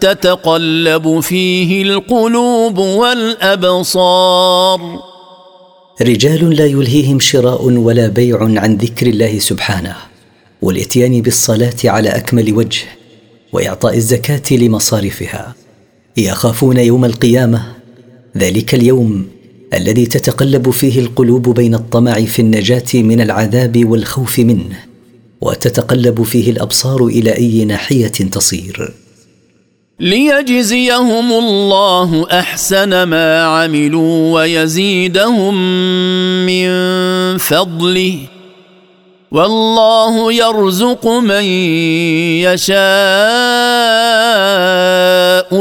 [0.00, 4.20] تتقلب فيه القلوب والأبصار.
[6.02, 9.96] رجال لا يلهيهم شراء ولا بيع عن ذكر الله سبحانه
[10.62, 12.84] والإتيان بالصلاة على أكمل وجه
[13.52, 15.54] وإعطاء الزكاة لمصارفها.
[16.16, 17.62] يخافون يوم القيامة
[18.36, 19.35] ذلك اليوم
[19.74, 24.78] الذي تتقلب فيه القلوب بين الطمع في النجاة من العذاب والخوف منه
[25.40, 28.92] وتتقلب فيه الأبصار إلى أي ناحية تصير.
[30.00, 35.54] ليجزيهم الله أحسن ما عملوا ويزيدهم
[36.46, 36.68] من
[37.38, 38.18] فضله.
[39.32, 41.44] والله يرزق من
[42.44, 42.76] يشاء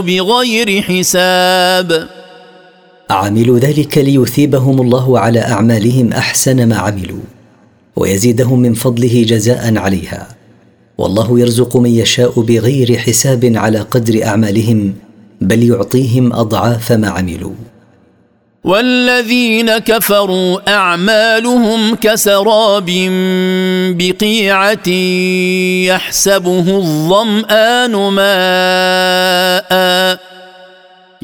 [0.01, 2.14] بغير حساب.
[3.09, 7.19] عملوا ذلك ليثيبهم الله على أعمالهم أحسن ما عملوا
[7.95, 10.27] ويزيدهم من فضله جزاء عليها.
[10.97, 14.93] والله يرزق من يشاء بغير حساب على قدر أعمالهم
[15.41, 17.53] بل يعطيهم أضعاف ما عملوا.
[18.63, 22.89] والذين كفروا أعمالهم كسراب
[23.97, 24.89] بقيعة
[25.87, 29.75] يحسبه الظمآن ماء.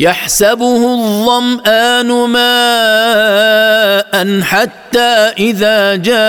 [0.02, 6.20] يحسبه الظمآن ماء حتى إذا جاءه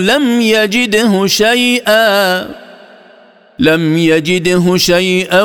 [0.00, 2.46] لم يجده شيئا
[3.58, 5.42] لم يجده شيئا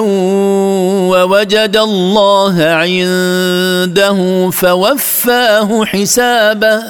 [1.12, 6.84] ووجد الله عنده فوفاه حسابه.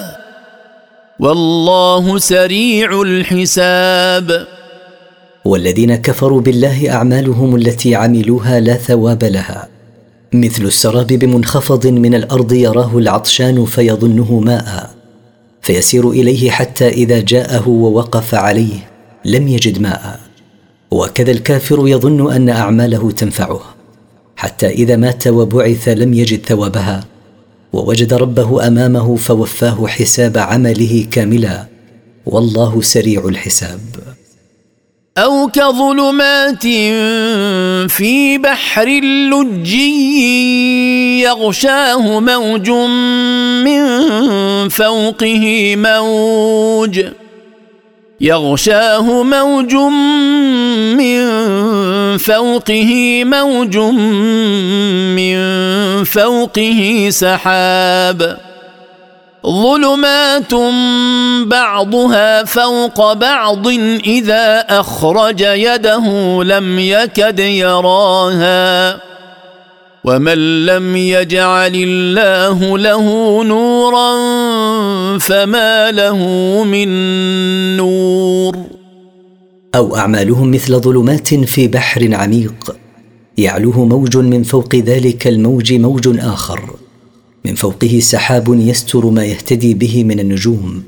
[1.18, 4.57] والله سريع الحساب.
[5.48, 9.68] والذين كفروا بالله أعمالهم التي عملوها لا ثواب لها.
[10.32, 14.94] مثل السراب بمنخفض من الأرض يراه العطشان فيظنه ماء.
[15.62, 18.90] فيسير إليه حتى إذا جاءه ووقف عليه
[19.24, 20.20] لم يجد ماء.
[20.90, 23.60] وكذا الكافر يظن أن أعماله تنفعه.
[24.36, 27.04] حتى إذا مات وبعث لم يجد ثوابها.
[27.72, 31.66] ووجد ربه أمامه فوفاه حساب عمله كاملا.
[32.26, 33.80] والله سريع الحساب.
[35.18, 36.62] أو كظلمات
[37.90, 38.88] في بحر
[39.32, 42.70] لجي يغشاه موج
[43.64, 43.88] من
[44.68, 47.04] فوقه موج
[48.20, 49.74] يغشاه موج
[50.94, 51.26] من
[52.18, 53.76] فوقه موج
[55.16, 55.38] من
[56.04, 58.47] فوقه سحاب
[59.48, 60.54] ظلمات
[61.46, 63.68] بعضها فوق بعض
[64.06, 66.04] إذا أخرج يده
[66.44, 69.00] لم يكد يراها
[70.04, 73.04] ومن لم يجعل الله له
[73.44, 74.18] نورا
[75.18, 76.18] فما له
[76.64, 76.88] من
[77.76, 78.56] نور.
[79.74, 82.76] أو أعمالهم مثل ظلمات في بحر عميق
[83.38, 86.87] يعلوه موج من فوق ذلك الموج موج آخر.
[87.44, 90.82] من فوقه سحاب يستر ما يهتدي به من النجوم.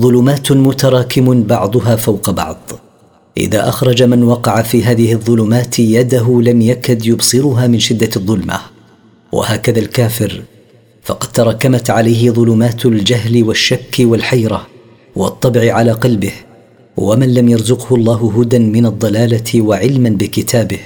[0.00, 2.58] ظلمات متراكم بعضها فوق بعض.
[3.36, 8.60] إذا أخرج من وقع في هذه الظلمات يده لم يكد يبصرها من شدة الظلمة.
[9.32, 10.42] وهكذا الكافر.
[11.02, 14.66] فقد تراكمت عليه ظلمات الجهل والشك والحيرة
[15.16, 16.32] والطبع على قلبه.
[16.96, 20.78] ومن لم يرزقه الله هدى من الضلالة وعلما بكتابه.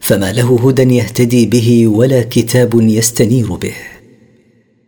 [0.00, 3.74] فما له هدى يهتدي به ولا كتاب يستنير به.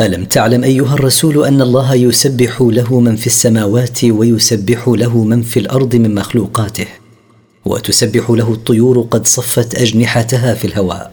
[0.00, 5.60] ألم تعلم أيها الرسول أن الله يسبح له من في السماوات ويسبح له من في
[5.60, 6.86] الأرض من مخلوقاته؟
[7.64, 11.12] وتسبح له الطيور قد صفت أجنحتها في الهواء.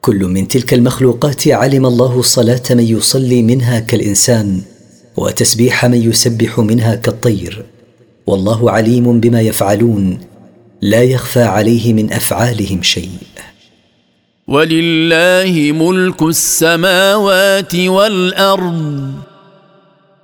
[0.00, 4.60] كل من تلك المخلوقات علم الله صلاة من يصلي منها كالإنسان
[5.16, 7.64] وتسبيح من يسبح منها كالطير.
[8.26, 10.18] والله عليم بما يفعلون
[10.80, 13.18] لا يخفى عليه من أفعالهم شيء.
[14.48, 19.12] ولله ملك السماوات والأرض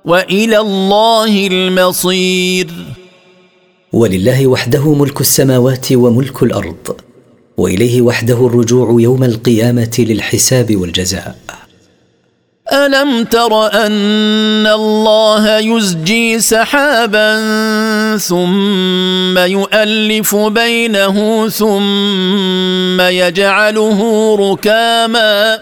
[0.05, 2.67] وإلى الله المصير.
[3.93, 6.95] ولله وحده ملك السماوات وملك الأرض
[7.57, 11.35] وإليه وحده الرجوع يوم القيامة للحساب والجزاء.
[12.73, 17.37] الم تر ان الله يزجي سحابا
[18.17, 23.99] ثم يؤلف بينه ثم يجعله
[24.39, 25.59] ركاما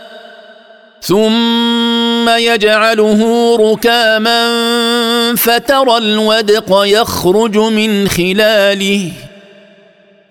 [1.01, 3.21] ثم يجعله
[3.59, 4.49] ركاما
[5.35, 9.11] فترى الودق يخرج من خلاله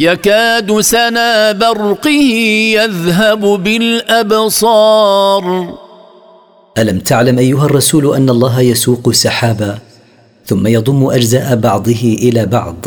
[0.00, 2.20] يكاد سنا برقه
[2.78, 5.44] يذهب بالأبصار.
[6.78, 9.78] ألم تعلم أيها الرسول أن الله يسوق سحابا
[10.46, 12.86] ثم يضم أجزاء بعضه إلى بعض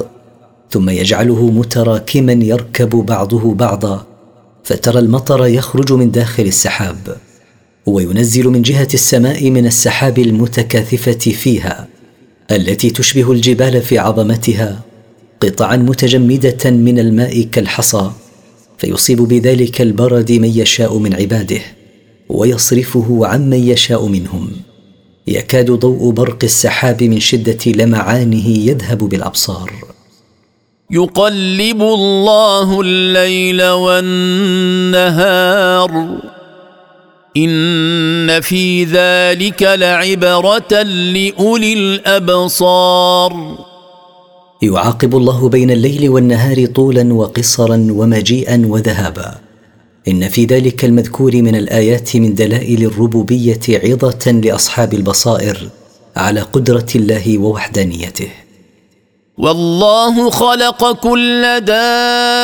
[0.70, 4.06] ثم يجعله متراكما يركب بعضه بعضا
[4.64, 7.18] فترى المطر يخرج من داخل السحاب
[7.86, 11.88] وينزل من جهة السماء من السحاب المتكاثفة فيها
[12.52, 14.91] التي تشبه الجبال في عظمتها.
[15.42, 18.12] قطعا متجمدة من الماء كالحصى
[18.78, 21.62] فيصيب بذلك البرد من يشاء من عباده
[22.30, 24.52] ويصرفه عمن يشاء منهم.
[25.28, 29.72] يكاد ضوء برق السحاب من شدة لمعانه يذهب بالأبصار.
[30.92, 35.12] يقلب الله الليل والنهار.
[37.38, 43.71] إن في ذلك لعبرة لأولي الأبصار.
[44.62, 49.36] يعاقب الله بين الليل والنهار طولا وقصرا ومجيئا وذهابا.
[50.08, 55.70] إن في ذلك المذكور من الآيات من دلائل الربوبية عظة لأصحاب البصائر
[56.16, 58.30] على قدرة الله ووحدانيته.
[59.38, 62.44] والله خلق كل دابة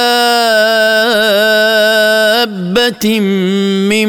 [3.90, 4.08] من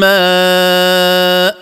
[0.00, 1.61] ماء.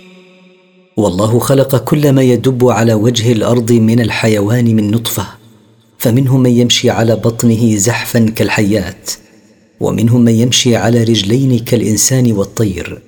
[0.97, 5.27] والله خلق كل ما يدب على وجه الأرض من الحيوان من نطفة
[5.97, 9.11] فمنهم من يمشي على بطنه زحفا كالحيات
[9.79, 13.01] ومنهم من يمشي على رجلين كالإنسان والطير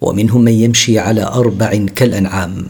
[0.00, 2.66] ومنهم من يمشي على أربع كالأنعام.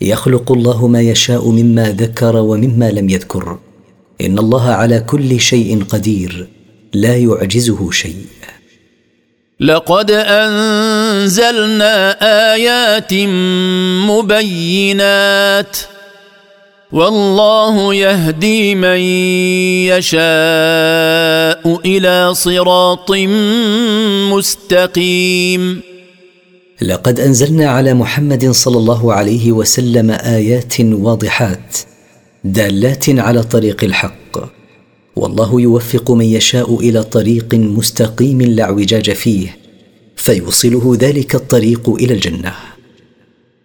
[0.00, 3.58] يخلق الله ما يشاء مما ذكر ومما لم يذكر.
[4.20, 6.48] إن الله على كل شيء قدير
[6.94, 8.26] لا يعجزه شيء.
[9.60, 10.10] لقد
[11.16, 12.16] أنزلنا
[12.54, 13.14] آيات
[14.10, 15.76] مبينات
[16.92, 19.00] والله يهدي من
[19.90, 23.10] يشاء إلى صراط
[24.32, 25.80] مستقيم.
[26.82, 31.76] لقد أنزلنا على محمد صلى الله عليه وسلم آيات واضحات
[32.44, 34.56] دالات على طريق الحق.
[35.16, 39.65] والله يوفق من يشاء إلى طريق مستقيم لا اعوجاج فيه.
[40.26, 42.52] فيوصله ذلك الطريق إلى الجنة.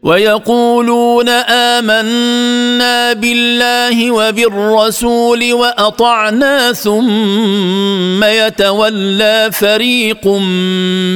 [0.04, 10.28] ويقولون آمنا بالله وبالرسول وأطعنا ثم يتولى فريق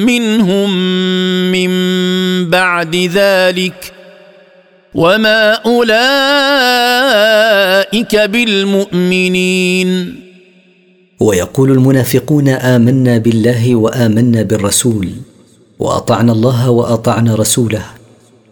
[0.10, 0.70] منهم
[1.52, 1.72] من
[2.50, 3.94] بعد ذلك
[4.94, 5.94] وما أولئك
[8.34, 9.90] بالمؤمنين.
[11.20, 15.35] ويقول المنافقون آمنا بالله وآمنا بالرسول
[15.80, 17.86] وأطعنا الله وأطعنا رسوله.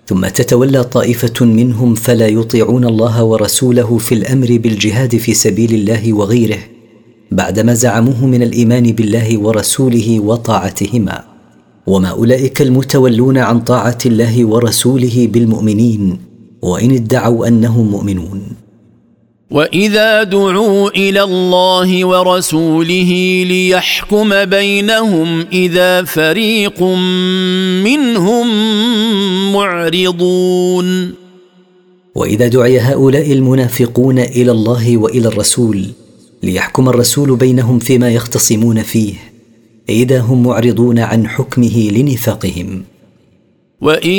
[0.07, 6.59] ثم تتولى طائفة منهم فلا يطيعون الله ورسوله في الأمر بالجهاد في سبيل الله وغيره
[7.31, 11.23] بعدما زعموه من الإيمان بالله ورسوله وطاعتهما.
[11.87, 16.17] وما أولئك المتولون عن طاعة الله ورسوله بالمؤمنين
[16.61, 18.62] وإن ادعوا أنهم مؤمنون.
[19.51, 26.83] واذا دعوا إلى الله ورسوله ليحكم بينهم اذا فريق
[27.83, 28.47] منهم
[29.53, 31.13] معرضون
[32.15, 35.85] واذا دعي هؤلاء المنافقون إلى الله والى الرسول
[36.43, 39.13] ليحكم الرسول بينهم فيما يختصمون فيه
[39.89, 42.83] اذا هم معرضون عن حكمه لنفاقهم
[43.83, 44.09] وان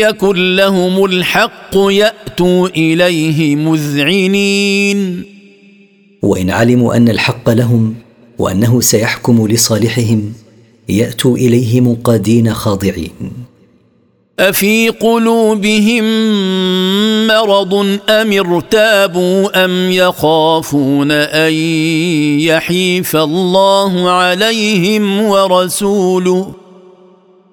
[0.00, 5.24] يكن لهم الحق ياتوا اليه مذعنين.
[6.22, 7.94] وان علموا ان الحق لهم
[8.38, 10.32] وانه سيحكم لصالحهم
[10.88, 13.32] ياتوا اليه منقادين خاضعين.
[14.40, 16.04] افي قلوبهم
[17.26, 17.74] مرض
[18.08, 21.52] ام ارتابوا ام يخافون ان
[22.40, 26.67] يحيف الله عليهم ورسوله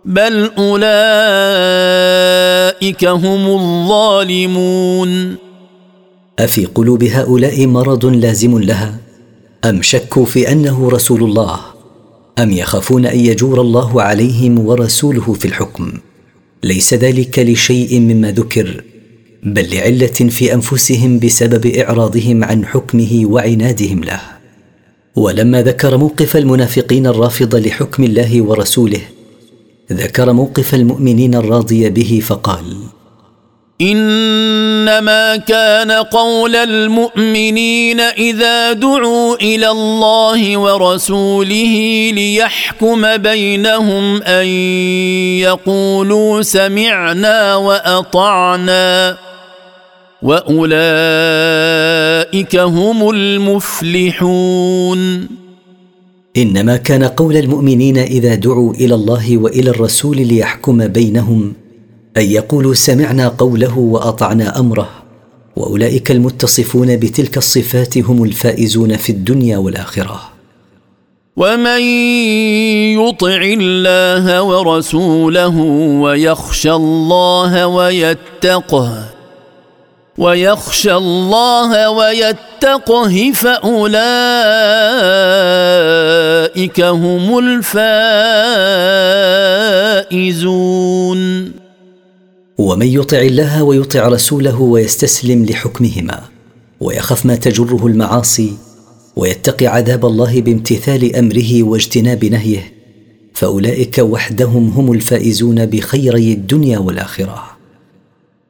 [0.05, 0.85] بل أولئك
[3.05, 5.35] هم الظالمون.
[6.39, 8.97] أفي قلوب هؤلاء مرض لازم لها؟
[9.65, 11.59] أم شكوا في أنه رسول الله؟
[12.39, 15.93] أم يخافون أن يجور الله عليهم ورسوله في الحكم؟
[16.63, 18.83] ليس ذلك لشيء مما ذكر
[19.43, 24.21] بل لعلة في أنفسهم بسبب إعراضهم عن حكمه وعنادهم له.
[25.15, 29.14] ولما ذكر موقف المنافقين الرافض لحكم الله ورسوله
[29.91, 32.63] ذكر موقف المؤمنين الراضي به فقال
[33.81, 44.47] إنما كان قول المؤمنين إذا دعوا إلى الله ورسوله ليحكم بينهم أن
[45.39, 49.17] يقولوا سمعنا وأطعنا
[50.21, 50.55] وأولئك
[52.55, 54.49] هم المفلحون.
[56.38, 61.53] إنما كان قول المؤمنين إذا دعوا إلى الله وإلى الرسول ليحكم بينهم
[62.17, 64.89] أن يقولوا سمعنا قوله وأطعنا أمره
[65.55, 70.21] وأولئك المتصفون بتلك الصفات هم الفائزون في الدنيا والآخرة.
[71.38, 71.81] ومن
[72.99, 75.57] يطع الله ورسوله
[76.01, 79.14] ويخشى الله ويتقه
[80.18, 83.91] ويخشى الله ويتقه فأولئك
[86.82, 87.38] هم
[90.11, 91.51] الفائزون.
[92.57, 96.22] ومن يطع الله ويطع رسوله ويستسلم لحكمهما
[96.82, 98.53] ويخف ما تجره المعاصي
[99.16, 102.74] ويتقي عذاب الله بامتثال أمره واجتناب نهيه
[103.34, 107.54] فأولئك وحدهم هم الفائزون بخيري الدنيا والآخرة.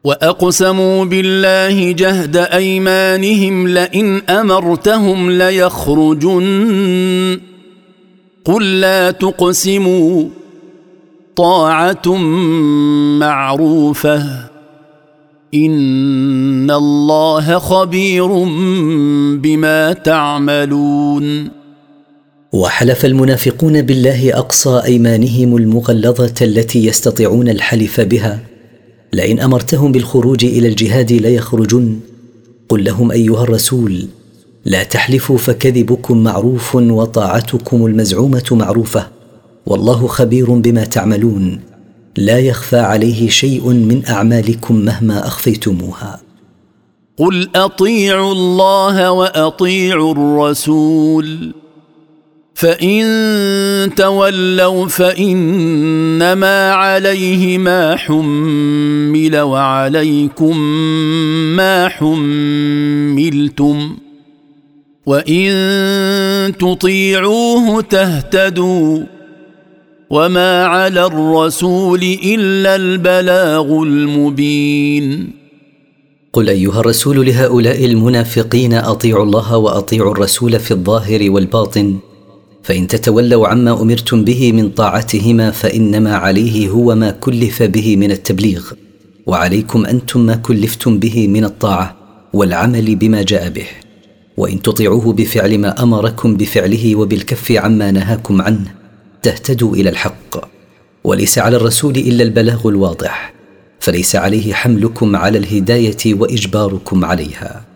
[0.06, 6.46] واقسموا بالله جهد ايمانهم لئن امرتهم ليخرجن
[8.46, 10.26] قل لا تقسموا
[11.36, 12.16] طاعه
[13.20, 14.24] معروفه
[15.54, 18.28] ان الله خبير
[19.38, 21.50] بما تعملون
[22.54, 28.55] وحلف المنافقون بالله اقصى ايمانهم المغلظه التي يستطيعون الحلف بها
[29.16, 32.00] لئن أمرتهم بالخروج إلى الجهاد ليخرجن.
[32.70, 34.08] قل لهم أيها الرسول
[34.66, 39.08] لا تحلفوا فكذبكم معروف وطاعتكم المزعومة معروفة.
[39.66, 41.60] والله خبير بما تعملون.
[42.18, 46.22] لا يخفى عليه شيء من أعمالكم مهما أخفيتموها.
[47.18, 51.54] قل أطيعوا الله وأطيعوا الرسول.
[52.56, 60.58] فإن تولوا فإنما عليه ما حمل وعليكم
[61.56, 63.98] ما حملتم
[65.06, 65.54] وإن
[66.60, 69.04] تطيعوه تهتدوا
[70.10, 75.32] وما على الرسول إلا البلاغ المبين
[76.34, 81.96] قل أيها الرسول لهؤلاء المنافقين أطيعوا الله وأطيعوا الرسول في الظاهر والباطن
[82.66, 88.72] فإن تتولوا عما أمرتم به من طاعتهما فإنما عليه هو ما كلف به من التبليغ
[89.26, 91.96] وعليكم أنتم ما كلفتم به من الطاعة
[92.34, 93.68] والعمل بما جاء به.
[94.38, 98.74] وإن تطيعوه بفعل ما أمركم بفعله وبالكف عما نهاكم عنه
[99.24, 100.50] تهتدوا إلى الحق.
[101.04, 103.34] وليس على الرسول إلا البلاغ الواضح
[103.80, 107.75] فليس عليه حملكم على الهداية وإجباركم عليها.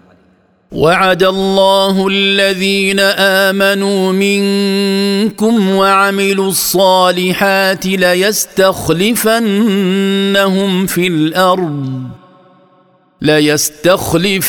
[0.72, 3.00] وعد الله الذين
[3.50, 9.26] آمنوا منكم وعملوا الصالحات ليستخلفنهم
[10.86, 12.02] في الأرض
[13.22, 14.44] ليستخلفنهم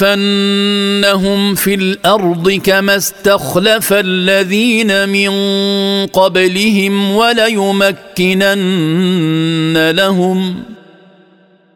[1.54, 5.30] في الأرض كما استخلف الذين من
[6.06, 8.30] قبلهم وليمكنن
[9.90, 10.62] لهم.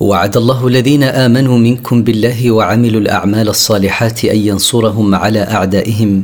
[0.00, 6.22] وعد الله الذين آمنوا منكم بالله وعملوا الأعمال الصالحات أن ينصرهم على أعدائهم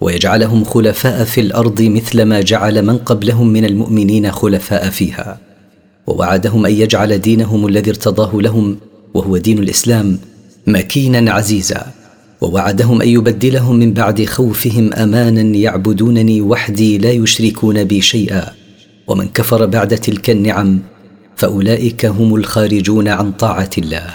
[0.00, 5.38] ويجعلهم خلفاء في الأرض مثل ما جعل من قبلهم من المؤمنين خلفاء فيها.
[6.06, 8.76] ووعدهم أن يجعل دينهم الذي ارتضاه لهم
[9.14, 10.18] وهو دين الإسلام
[10.66, 11.86] مكينا عزيزا.
[12.40, 18.44] ووعدهم أن يبدلهم من بعد خوفهم امانا يعبدونني وحدي لا يشركون بي شيئا.
[19.06, 20.78] ومن كفر بعد تلك النعم
[21.40, 24.06] فأولئك هم الخارجون عن طاعة الله.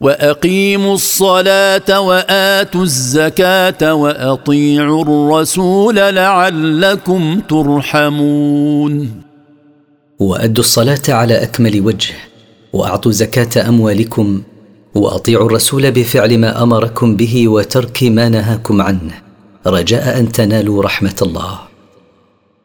[0.00, 9.22] وأقيموا الصلاة وآتوا الزكاة وأطيعوا الرسول لعلكم ترحمون.
[10.18, 12.14] وأدوا الصلاة على أكمل وجه
[12.72, 14.42] وأعطوا زكاة أموالكم
[14.94, 19.14] وأطيعوا الرسول بفعل ما أمركم به وترك ما نهاكم عنه.
[19.66, 21.67] رجاء أن تنالوا رحمة الله.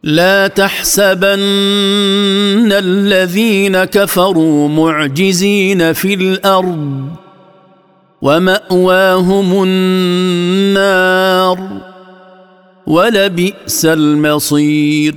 [0.03, 1.39] لا تحسبن
[2.71, 7.07] الذين كفروا معجزين في الأرض
[8.21, 11.59] ومأواهم النار
[12.87, 15.15] ولبئس المصير.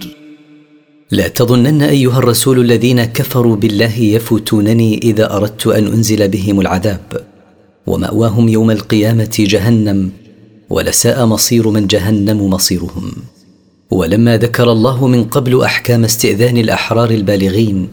[1.11, 7.25] لا تظنن أيها الرسول الذين كفروا بالله يفوتونني إذا أردت أن أنزل بهم العذاب.
[7.87, 10.11] ومأواهم يوم القيامة جهنم
[10.71, 13.13] ولساء مصير من جهنم مصيرهم.
[13.91, 17.89] ولما ذكر الله من قبل أحكام استئذان الأحرار البالغين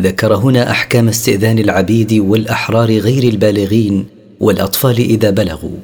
[0.00, 4.06] ذكر هنا أحكام استئذان العبيد والأحرار غير البالغين
[4.40, 5.78] والأطفال إذا بلغوا.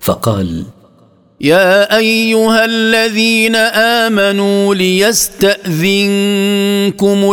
[0.00, 0.64] فقال
[1.40, 5.72] يا أيها الذين آمنوا ليستأذنكم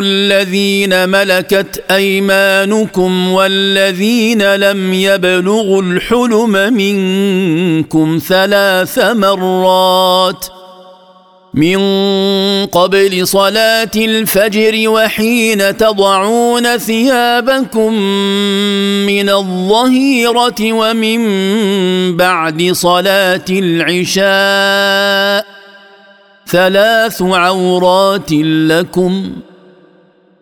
[0.04, 10.63] الذين ملكت أيمانكم والذين لم يبلغوا الحلم منكم ثلاث مرات.
[11.54, 11.78] من
[12.66, 17.94] قبل صلاة الفجر وحين تضعون ثيابكم
[19.06, 21.20] من الظهيرة ومن
[22.18, 25.46] بعد صلاة العشاء
[26.48, 28.32] ثلاث عورات
[28.70, 29.32] لكم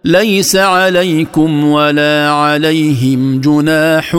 [0.05, 4.15] ليس عليكم ولا عليهم جناح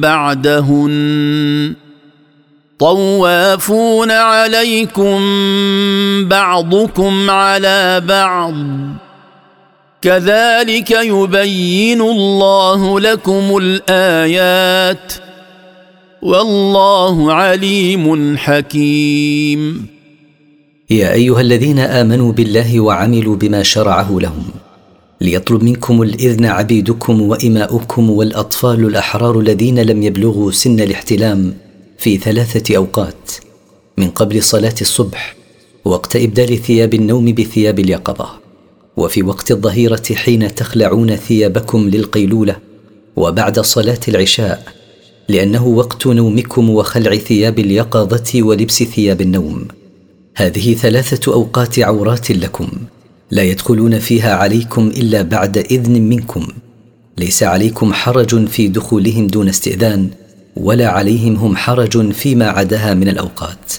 [0.00, 1.74] بعدهن.
[2.82, 5.20] طوافون عليكم
[6.28, 8.54] بعضكم على بعض.
[10.02, 15.12] كذلك يبين الله لكم الآيات.
[16.22, 19.86] والله عليم حكيم.
[20.90, 24.44] يا أيها الذين آمنوا بالله وعملوا بما شرعه لهم
[25.20, 31.54] ليطلب منكم الإذن عبيدكم وإماؤكم والأطفال الأحرار الذين لم يبلغوا سن الاحتلام
[32.02, 33.30] في ثلاثة أوقات
[33.98, 35.36] من قبل صلاة الصبح
[35.84, 38.28] وقت إبدال ثياب النوم بثياب اليقظة
[38.96, 42.56] وفي وقت الظهيرة حين تخلعون ثيابكم للقيلولة
[43.16, 44.72] وبعد صلاة العشاء
[45.28, 49.68] لأنه وقت نومكم وخلع ثياب اليقظة ولبس ثياب النوم.
[50.34, 52.68] هذه ثلاثة أوقات عورات لكم
[53.30, 56.46] لا يدخلون فيها عليكم إلا بعد إذن منكم
[57.18, 60.10] ليس عليكم حرج في دخولهم دون استئذان
[60.56, 63.72] ولا عليهم هم حرج فيما عداها من الأوقات.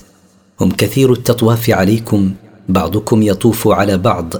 [0.62, 2.32] هم كثير التطواف عليكم
[2.70, 4.34] بعضكم يطوف على بعض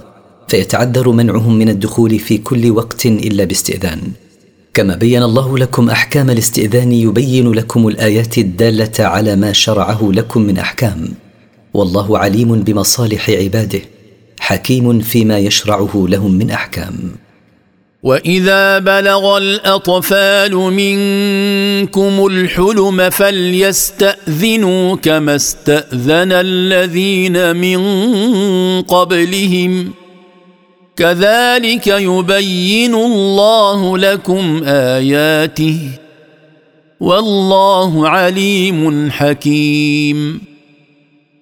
[0.48, 4.00] فيتعذر منعهم من الدخول في كل وقت إلا باستئذان.
[4.74, 10.58] كما بين الله لكم أحكام الاستئذان يبين لكم الآيات الدالة على ما شرعه لكم من
[10.58, 11.08] أحكام.
[11.74, 13.80] والله عليم بمصالح عباده
[14.40, 16.94] حكيم فيما يشرعه لهم من أحكام.
[18.04, 27.80] واذا بلغ الاطفال منكم الحلم فليستاذنوا كما استاذن الذين من
[28.82, 29.92] قبلهم
[30.96, 35.90] كذلك يبين الله لكم اياته
[37.00, 40.40] والله عليم حكيم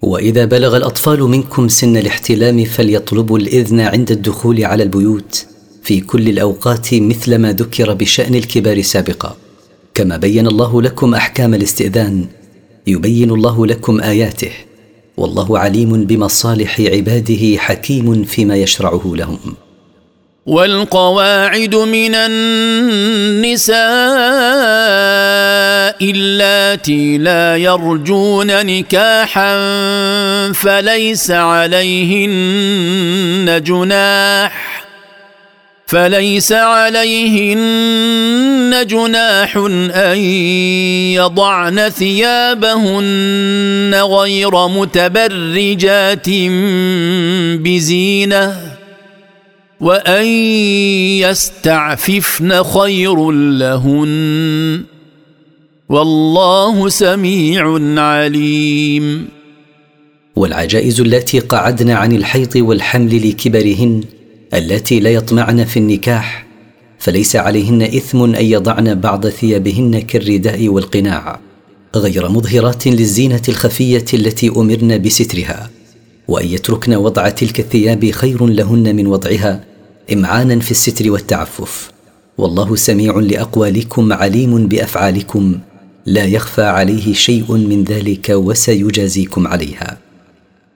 [0.03, 5.52] واذا بلغ الاطفال منكم سن الاحتلام فليطلبوا الاذن عند الدخول على البيوت
[5.83, 9.37] في كل الأوقات مثل ما ذكر بشأن الكبار سابقا.
[9.95, 12.25] كما بين الله لكم أحكام الاستئذان
[12.87, 14.51] يبين الله لكم آياته
[15.17, 19.55] والله عليم بمصالح عباده حكيم فيما يشرعه لهم.
[20.47, 23.75] والقواعد من النساء
[26.11, 29.53] اللاتي لا يرجون نكاحا
[30.53, 32.43] فليس عليهن
[33.65, 34.82] جناح.
[35.93, 37.63] فليس عليهن
[38.87, 39.57] جناح
[39.95, 40.19] أن
[41.19, 46.29] يضعن ثيابهن غير متبرجات
[47.61, 48.57] بزينة
[49.81, 50.27] وأن
[51.25, 54.83] يستعففن خير لهن
[55.89, 59.29] والله سميع عليم.
[60.37, 64.05] والعجائز اللاتي قعدن عن الحيض والحمل لكبرهن
[64.55, 66.47] اللاتي لا يطمعن في النكاح
[66.99, 71.41] فليس عليهن إثم أن يضعن بعض ثيابهن كالرداء والقناع
[71.97, 75.71] غير مظهرات للزينة الخفية التي أمرن بسترها
[76.29, 79.65] وأن يتركن وضع تلك الثياب خير لهن من وضعها
[80.13, 81.91] إمعانا في الستر والتعفف.
[82.39, 85.59] والله سميع لأقوالكم عليم بأفعالكم
[86.07, 89.99] لا يخفى عليه شيء من ذلك وسيجازيكم عليها.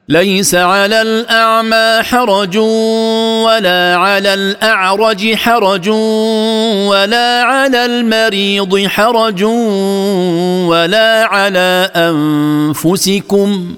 [0.09, 2.59] ليس على الأعمى حرج.
[3.47, 5.89] ولا على الأعرج حرج
[6.91, 9.43] ولا على المريض حرج
[10.71, 13.75] ولا على أنفسكم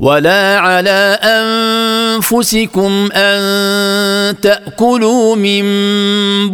[0.00, 5.64] ولا على أنفسكم أن تأكلوا من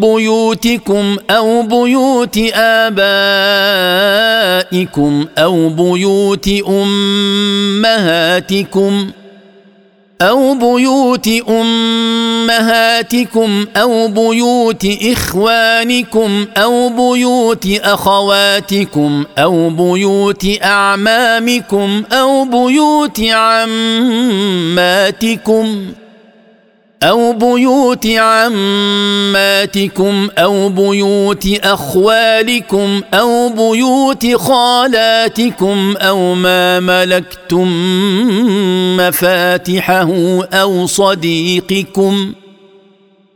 [0.01, 3.07] بيوتكم أو بيوت آبائكم
[5.39, 6.49] أو بيوت
[7.87, 9.11] أمهاتكم.
[10.23, 12.87] أو بيوت أمهاتكم
[13.77, 25.07] أو بيوت إخوانكم أو بيوت أخواتكم أو بيوت أعمامكم أو بيوت عماتكم
[26.03, 26.06] ۖ
[27.03, 29.59] أو بيوت عماتكم
[30.39, 37.69] أو بيوت أخوالكم أو بيوت خالاتكم أو ما ملكتم
[38.97, 40.11] مفاتحه
[40.53, 42.33] أو صديقكم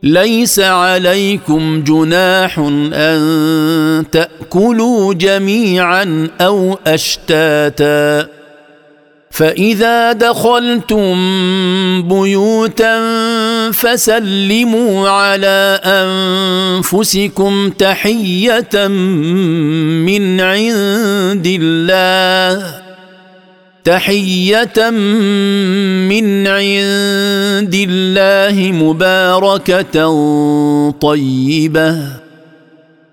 [0.03, 2.59] ليس عليكم جناح
[2.93, 8.40] أن تأكلوا جميعا أو أشتاتا
[9.31, 11.15] فإذا دخلتم
[12.01, 13.01] بيوتا
[13.71, 22.81] فسلموا على أنفسكم تحية من عند الله.
[23.83, 24.89] تحية
[26.09, 29.95] من عند الله مباركة
[31.01, 32.20] طيبة.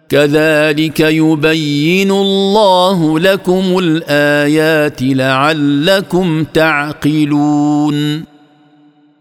[0.09, 8.24] كذلك يبين الله لكم الآيات لعلكم تعقلون.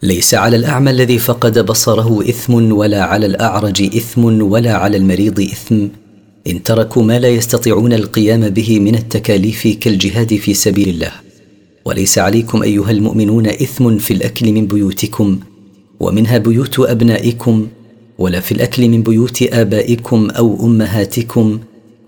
[0.04, 5.88] ليس على الأعمى الذي فقد بصره إثم ولا على الأعرج إثم ولا على المريض إثم.
[6.48, 11.12] إن تركوا ما لا يستطيعون القيام به من التكاليف كالجهاد في سبيل الله.
[11.86, 15.40] وليس عليكم أيها المؤمنون إثم في الأكل من بيوتكم
[16.00, 17.68] ومنها بيوت أبنائكم
[18.18, 21.60] ولا في الأكل من بيوت آبائكم أو أمهاتكم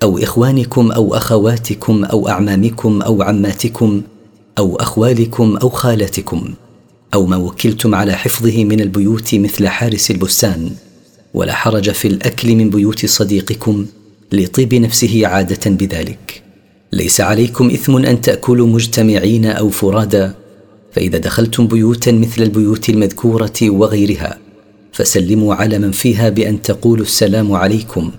[0.03, 4.01] أو إخوانكم أو أخواتكم أو أعمامكم أو عماتكم
[4.57, 6.53] أو أخوالكم أو خالاتكم
[7.13, 10.71] أو ما وكلتم على حفظه من البيوت مثل حارس البستان
[11.33, 13.85] ولا حرج في الأكل من بيوت صديقكم
[14.31, 16.43] لطيب نفسه عادة بذلك.
[16.93, 20.33] ليس عليكم إثم أن تأكلوا مجتمعين أو فرادا
[20.91, 24.37] فإذا دخلتم بيوتا مثل البيوت المذكورة وغيرها
[24.99, 28.11] فسلموا على من فيها بأن تقولوا السلام عليكم.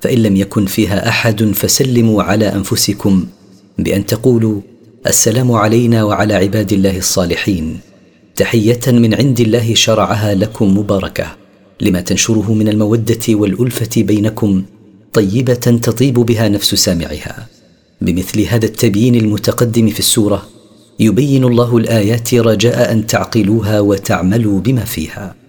[0.00, 3.26] فإن لم يكن فيها أحد فسلموا على أنفسكم
[3.78, 4.60] بأن تقولوا
[5.06, 7.78] السلام علينا وعلى عباد الله الصالحين.
[8.36, 11.36] تحية من عند الله شرعها لكم مباركة
[11.80, 14.62] لما تنشره من المودة والألفة بينكم
[15.12, 17.46] طيبة تطيب بها نفس سامعها.
[18.00, 20.46] بمثل هذا التبيين المتقدم في السورة
[21.00, 25.45] يبين الله الآيات رجاء أن تعقلوها وتعملوا بما فيها.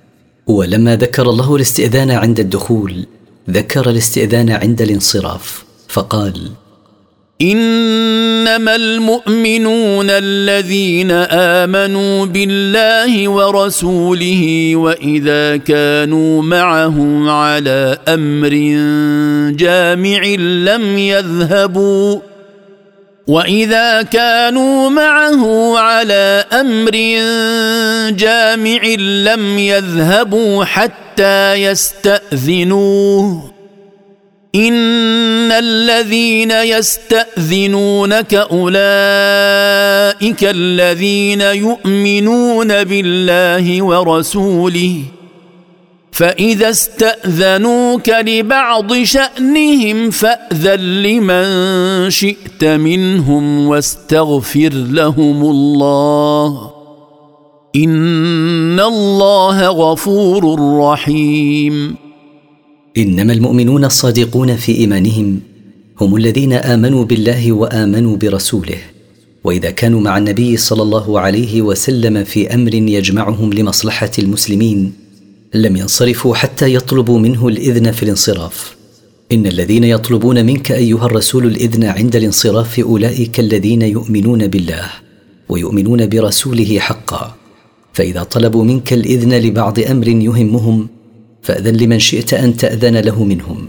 [0.48, 3.06] ولما ذكر الله الاستئذان عند الدخول
[3.50, 6.52] ذكر الاستئذان عند الانصراف فقال
[7.42, 11.12] إنما المؤمنون الذين
[11.62, 18.50] آمنوا بالله ورسوله وإذا كانوا معه على أمر
[19.56, 22.20] جامع لم يذهبوا
[23.28, 26.92] واذا كانوا معه على أمر
[28.16, 33.52] جامع لم يذهبوا حتى يستاذنوه
[34.56, 38.74] ان الذين يستاذنونك اولئك
[40.44, 45.04] الذين يؤمنون بالله ورسوله
[46.18, 51.46] فإذا استأذنوك لبعض شأنهم فأذن لمن
[52.10, 56.72] شئت منهم واستغفر لهم الله.
[57.76, 61.96] إن الله غفور رحيم.
[62.98, 65.40] إنما المؤمنون الصادقون في إيمانهم
[66.02, 68.78] هم الذين آمنوا بالله وآمنوا برسوله
[69.44, 75.07] وإذا كانوا مع النبي صلى الله عليه وسلم في أمر يجمعهم لمصلحة المسلمين
[75.54, 78.76] لم ينصرفوا حتى يطلبوا منه الإذن في الانصراف.
[79.32, 84.90] إن الذين يطلبون منك أيها الرسول الإذن عند الانصراف أولئك الذين يؤمنون بالله
[85.50, 87.36] ويؤمنون برسوله حقا.
[87.94, 90.88] فإذا طلبوا منك الإذن لبعض أمر يهمهم
[91.42, 93.68] فأذن لمن شئت أن تأذن له منهم.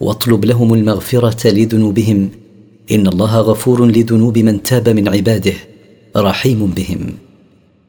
[0.00, 2.28] واطلب لهم المغفرة لذنوبهم.
[2.92, 5.54] إن الله غفور لذنوب من تاب من عباده
[6.16, 7.23] رحيم بهم.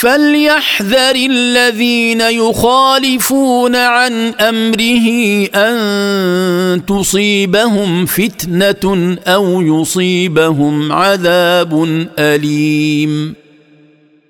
[0.00, 5.06] فليحذر الذين يخالفون عن أمره
[5.54, 11.84] أن تصيبهم فتنة أو يصيبهم عذاب
[12.18, 13.34] أليم.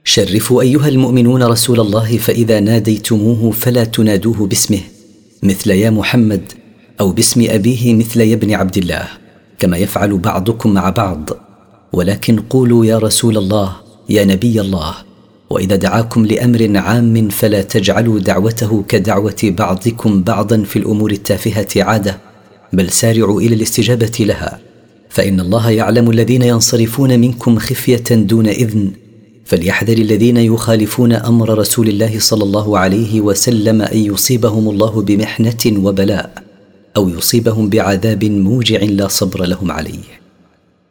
[0.04, 4.80] شرفوا أيها المؤمنون رسول الله فإذا ناديتموه فلا تنادوه باسمه
[5.42, 6.52] مثل يا محمد
[7.00, 9.08] أو باسم أبيه مثل يا ابن عبد الله
[9.58, 11.30] كما يفعل بعضكم مع بعض.
[11.92, 13.76] ولكن قولوا يا رسول الله
[14.08, 15.09] يا نبي الله.
[15.50, 22.18] وإذا دعاكم لأمر عام فلا تجعلوا دعوته كدعوة بعضكم بعضا في الأمور التافهة عادة
[22.72, 24.58] بل سارعوا إلى الاستجابة لها.
[25.08, 28.90] فإن الله يعلم الذين ينصرفون منكم خفية دون إذن
[29.44, 36.42] فليحذر الذين يخالفون أمر رسول الله صلى الله عليه وسلم أن يصيبهم الله بمحنة وبلاء
[36.96, 40.19] أو يصيبهم بعذاب موجع لا صبر لهم عليه.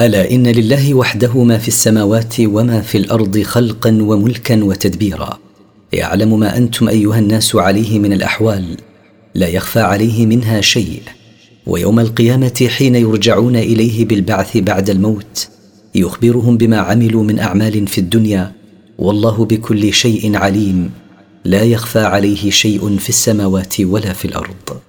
[0.00, 5.38] ألا إن لله وحده ما في السماوات وما في الأرض خلقا وملكا وتدبيرا.
[5.92, 8.76] يعلم ما أنتم أيها الناس عليه من الأحوال
[9.34, 11.02] لا يخفى عليه منها شيء.
[11.66, 15.48] ويوم القيامة حين يرجعون إليه بالبعث بعد الموت
[15.94, 18.52] يخبرهم بما عملوا من أعمال في الدنيا
[18.98, 20.90] والله بكل شيء عليم.
[21.44, 24.80] لا يخفى عليه شيء في السماوات ولا في الأرض.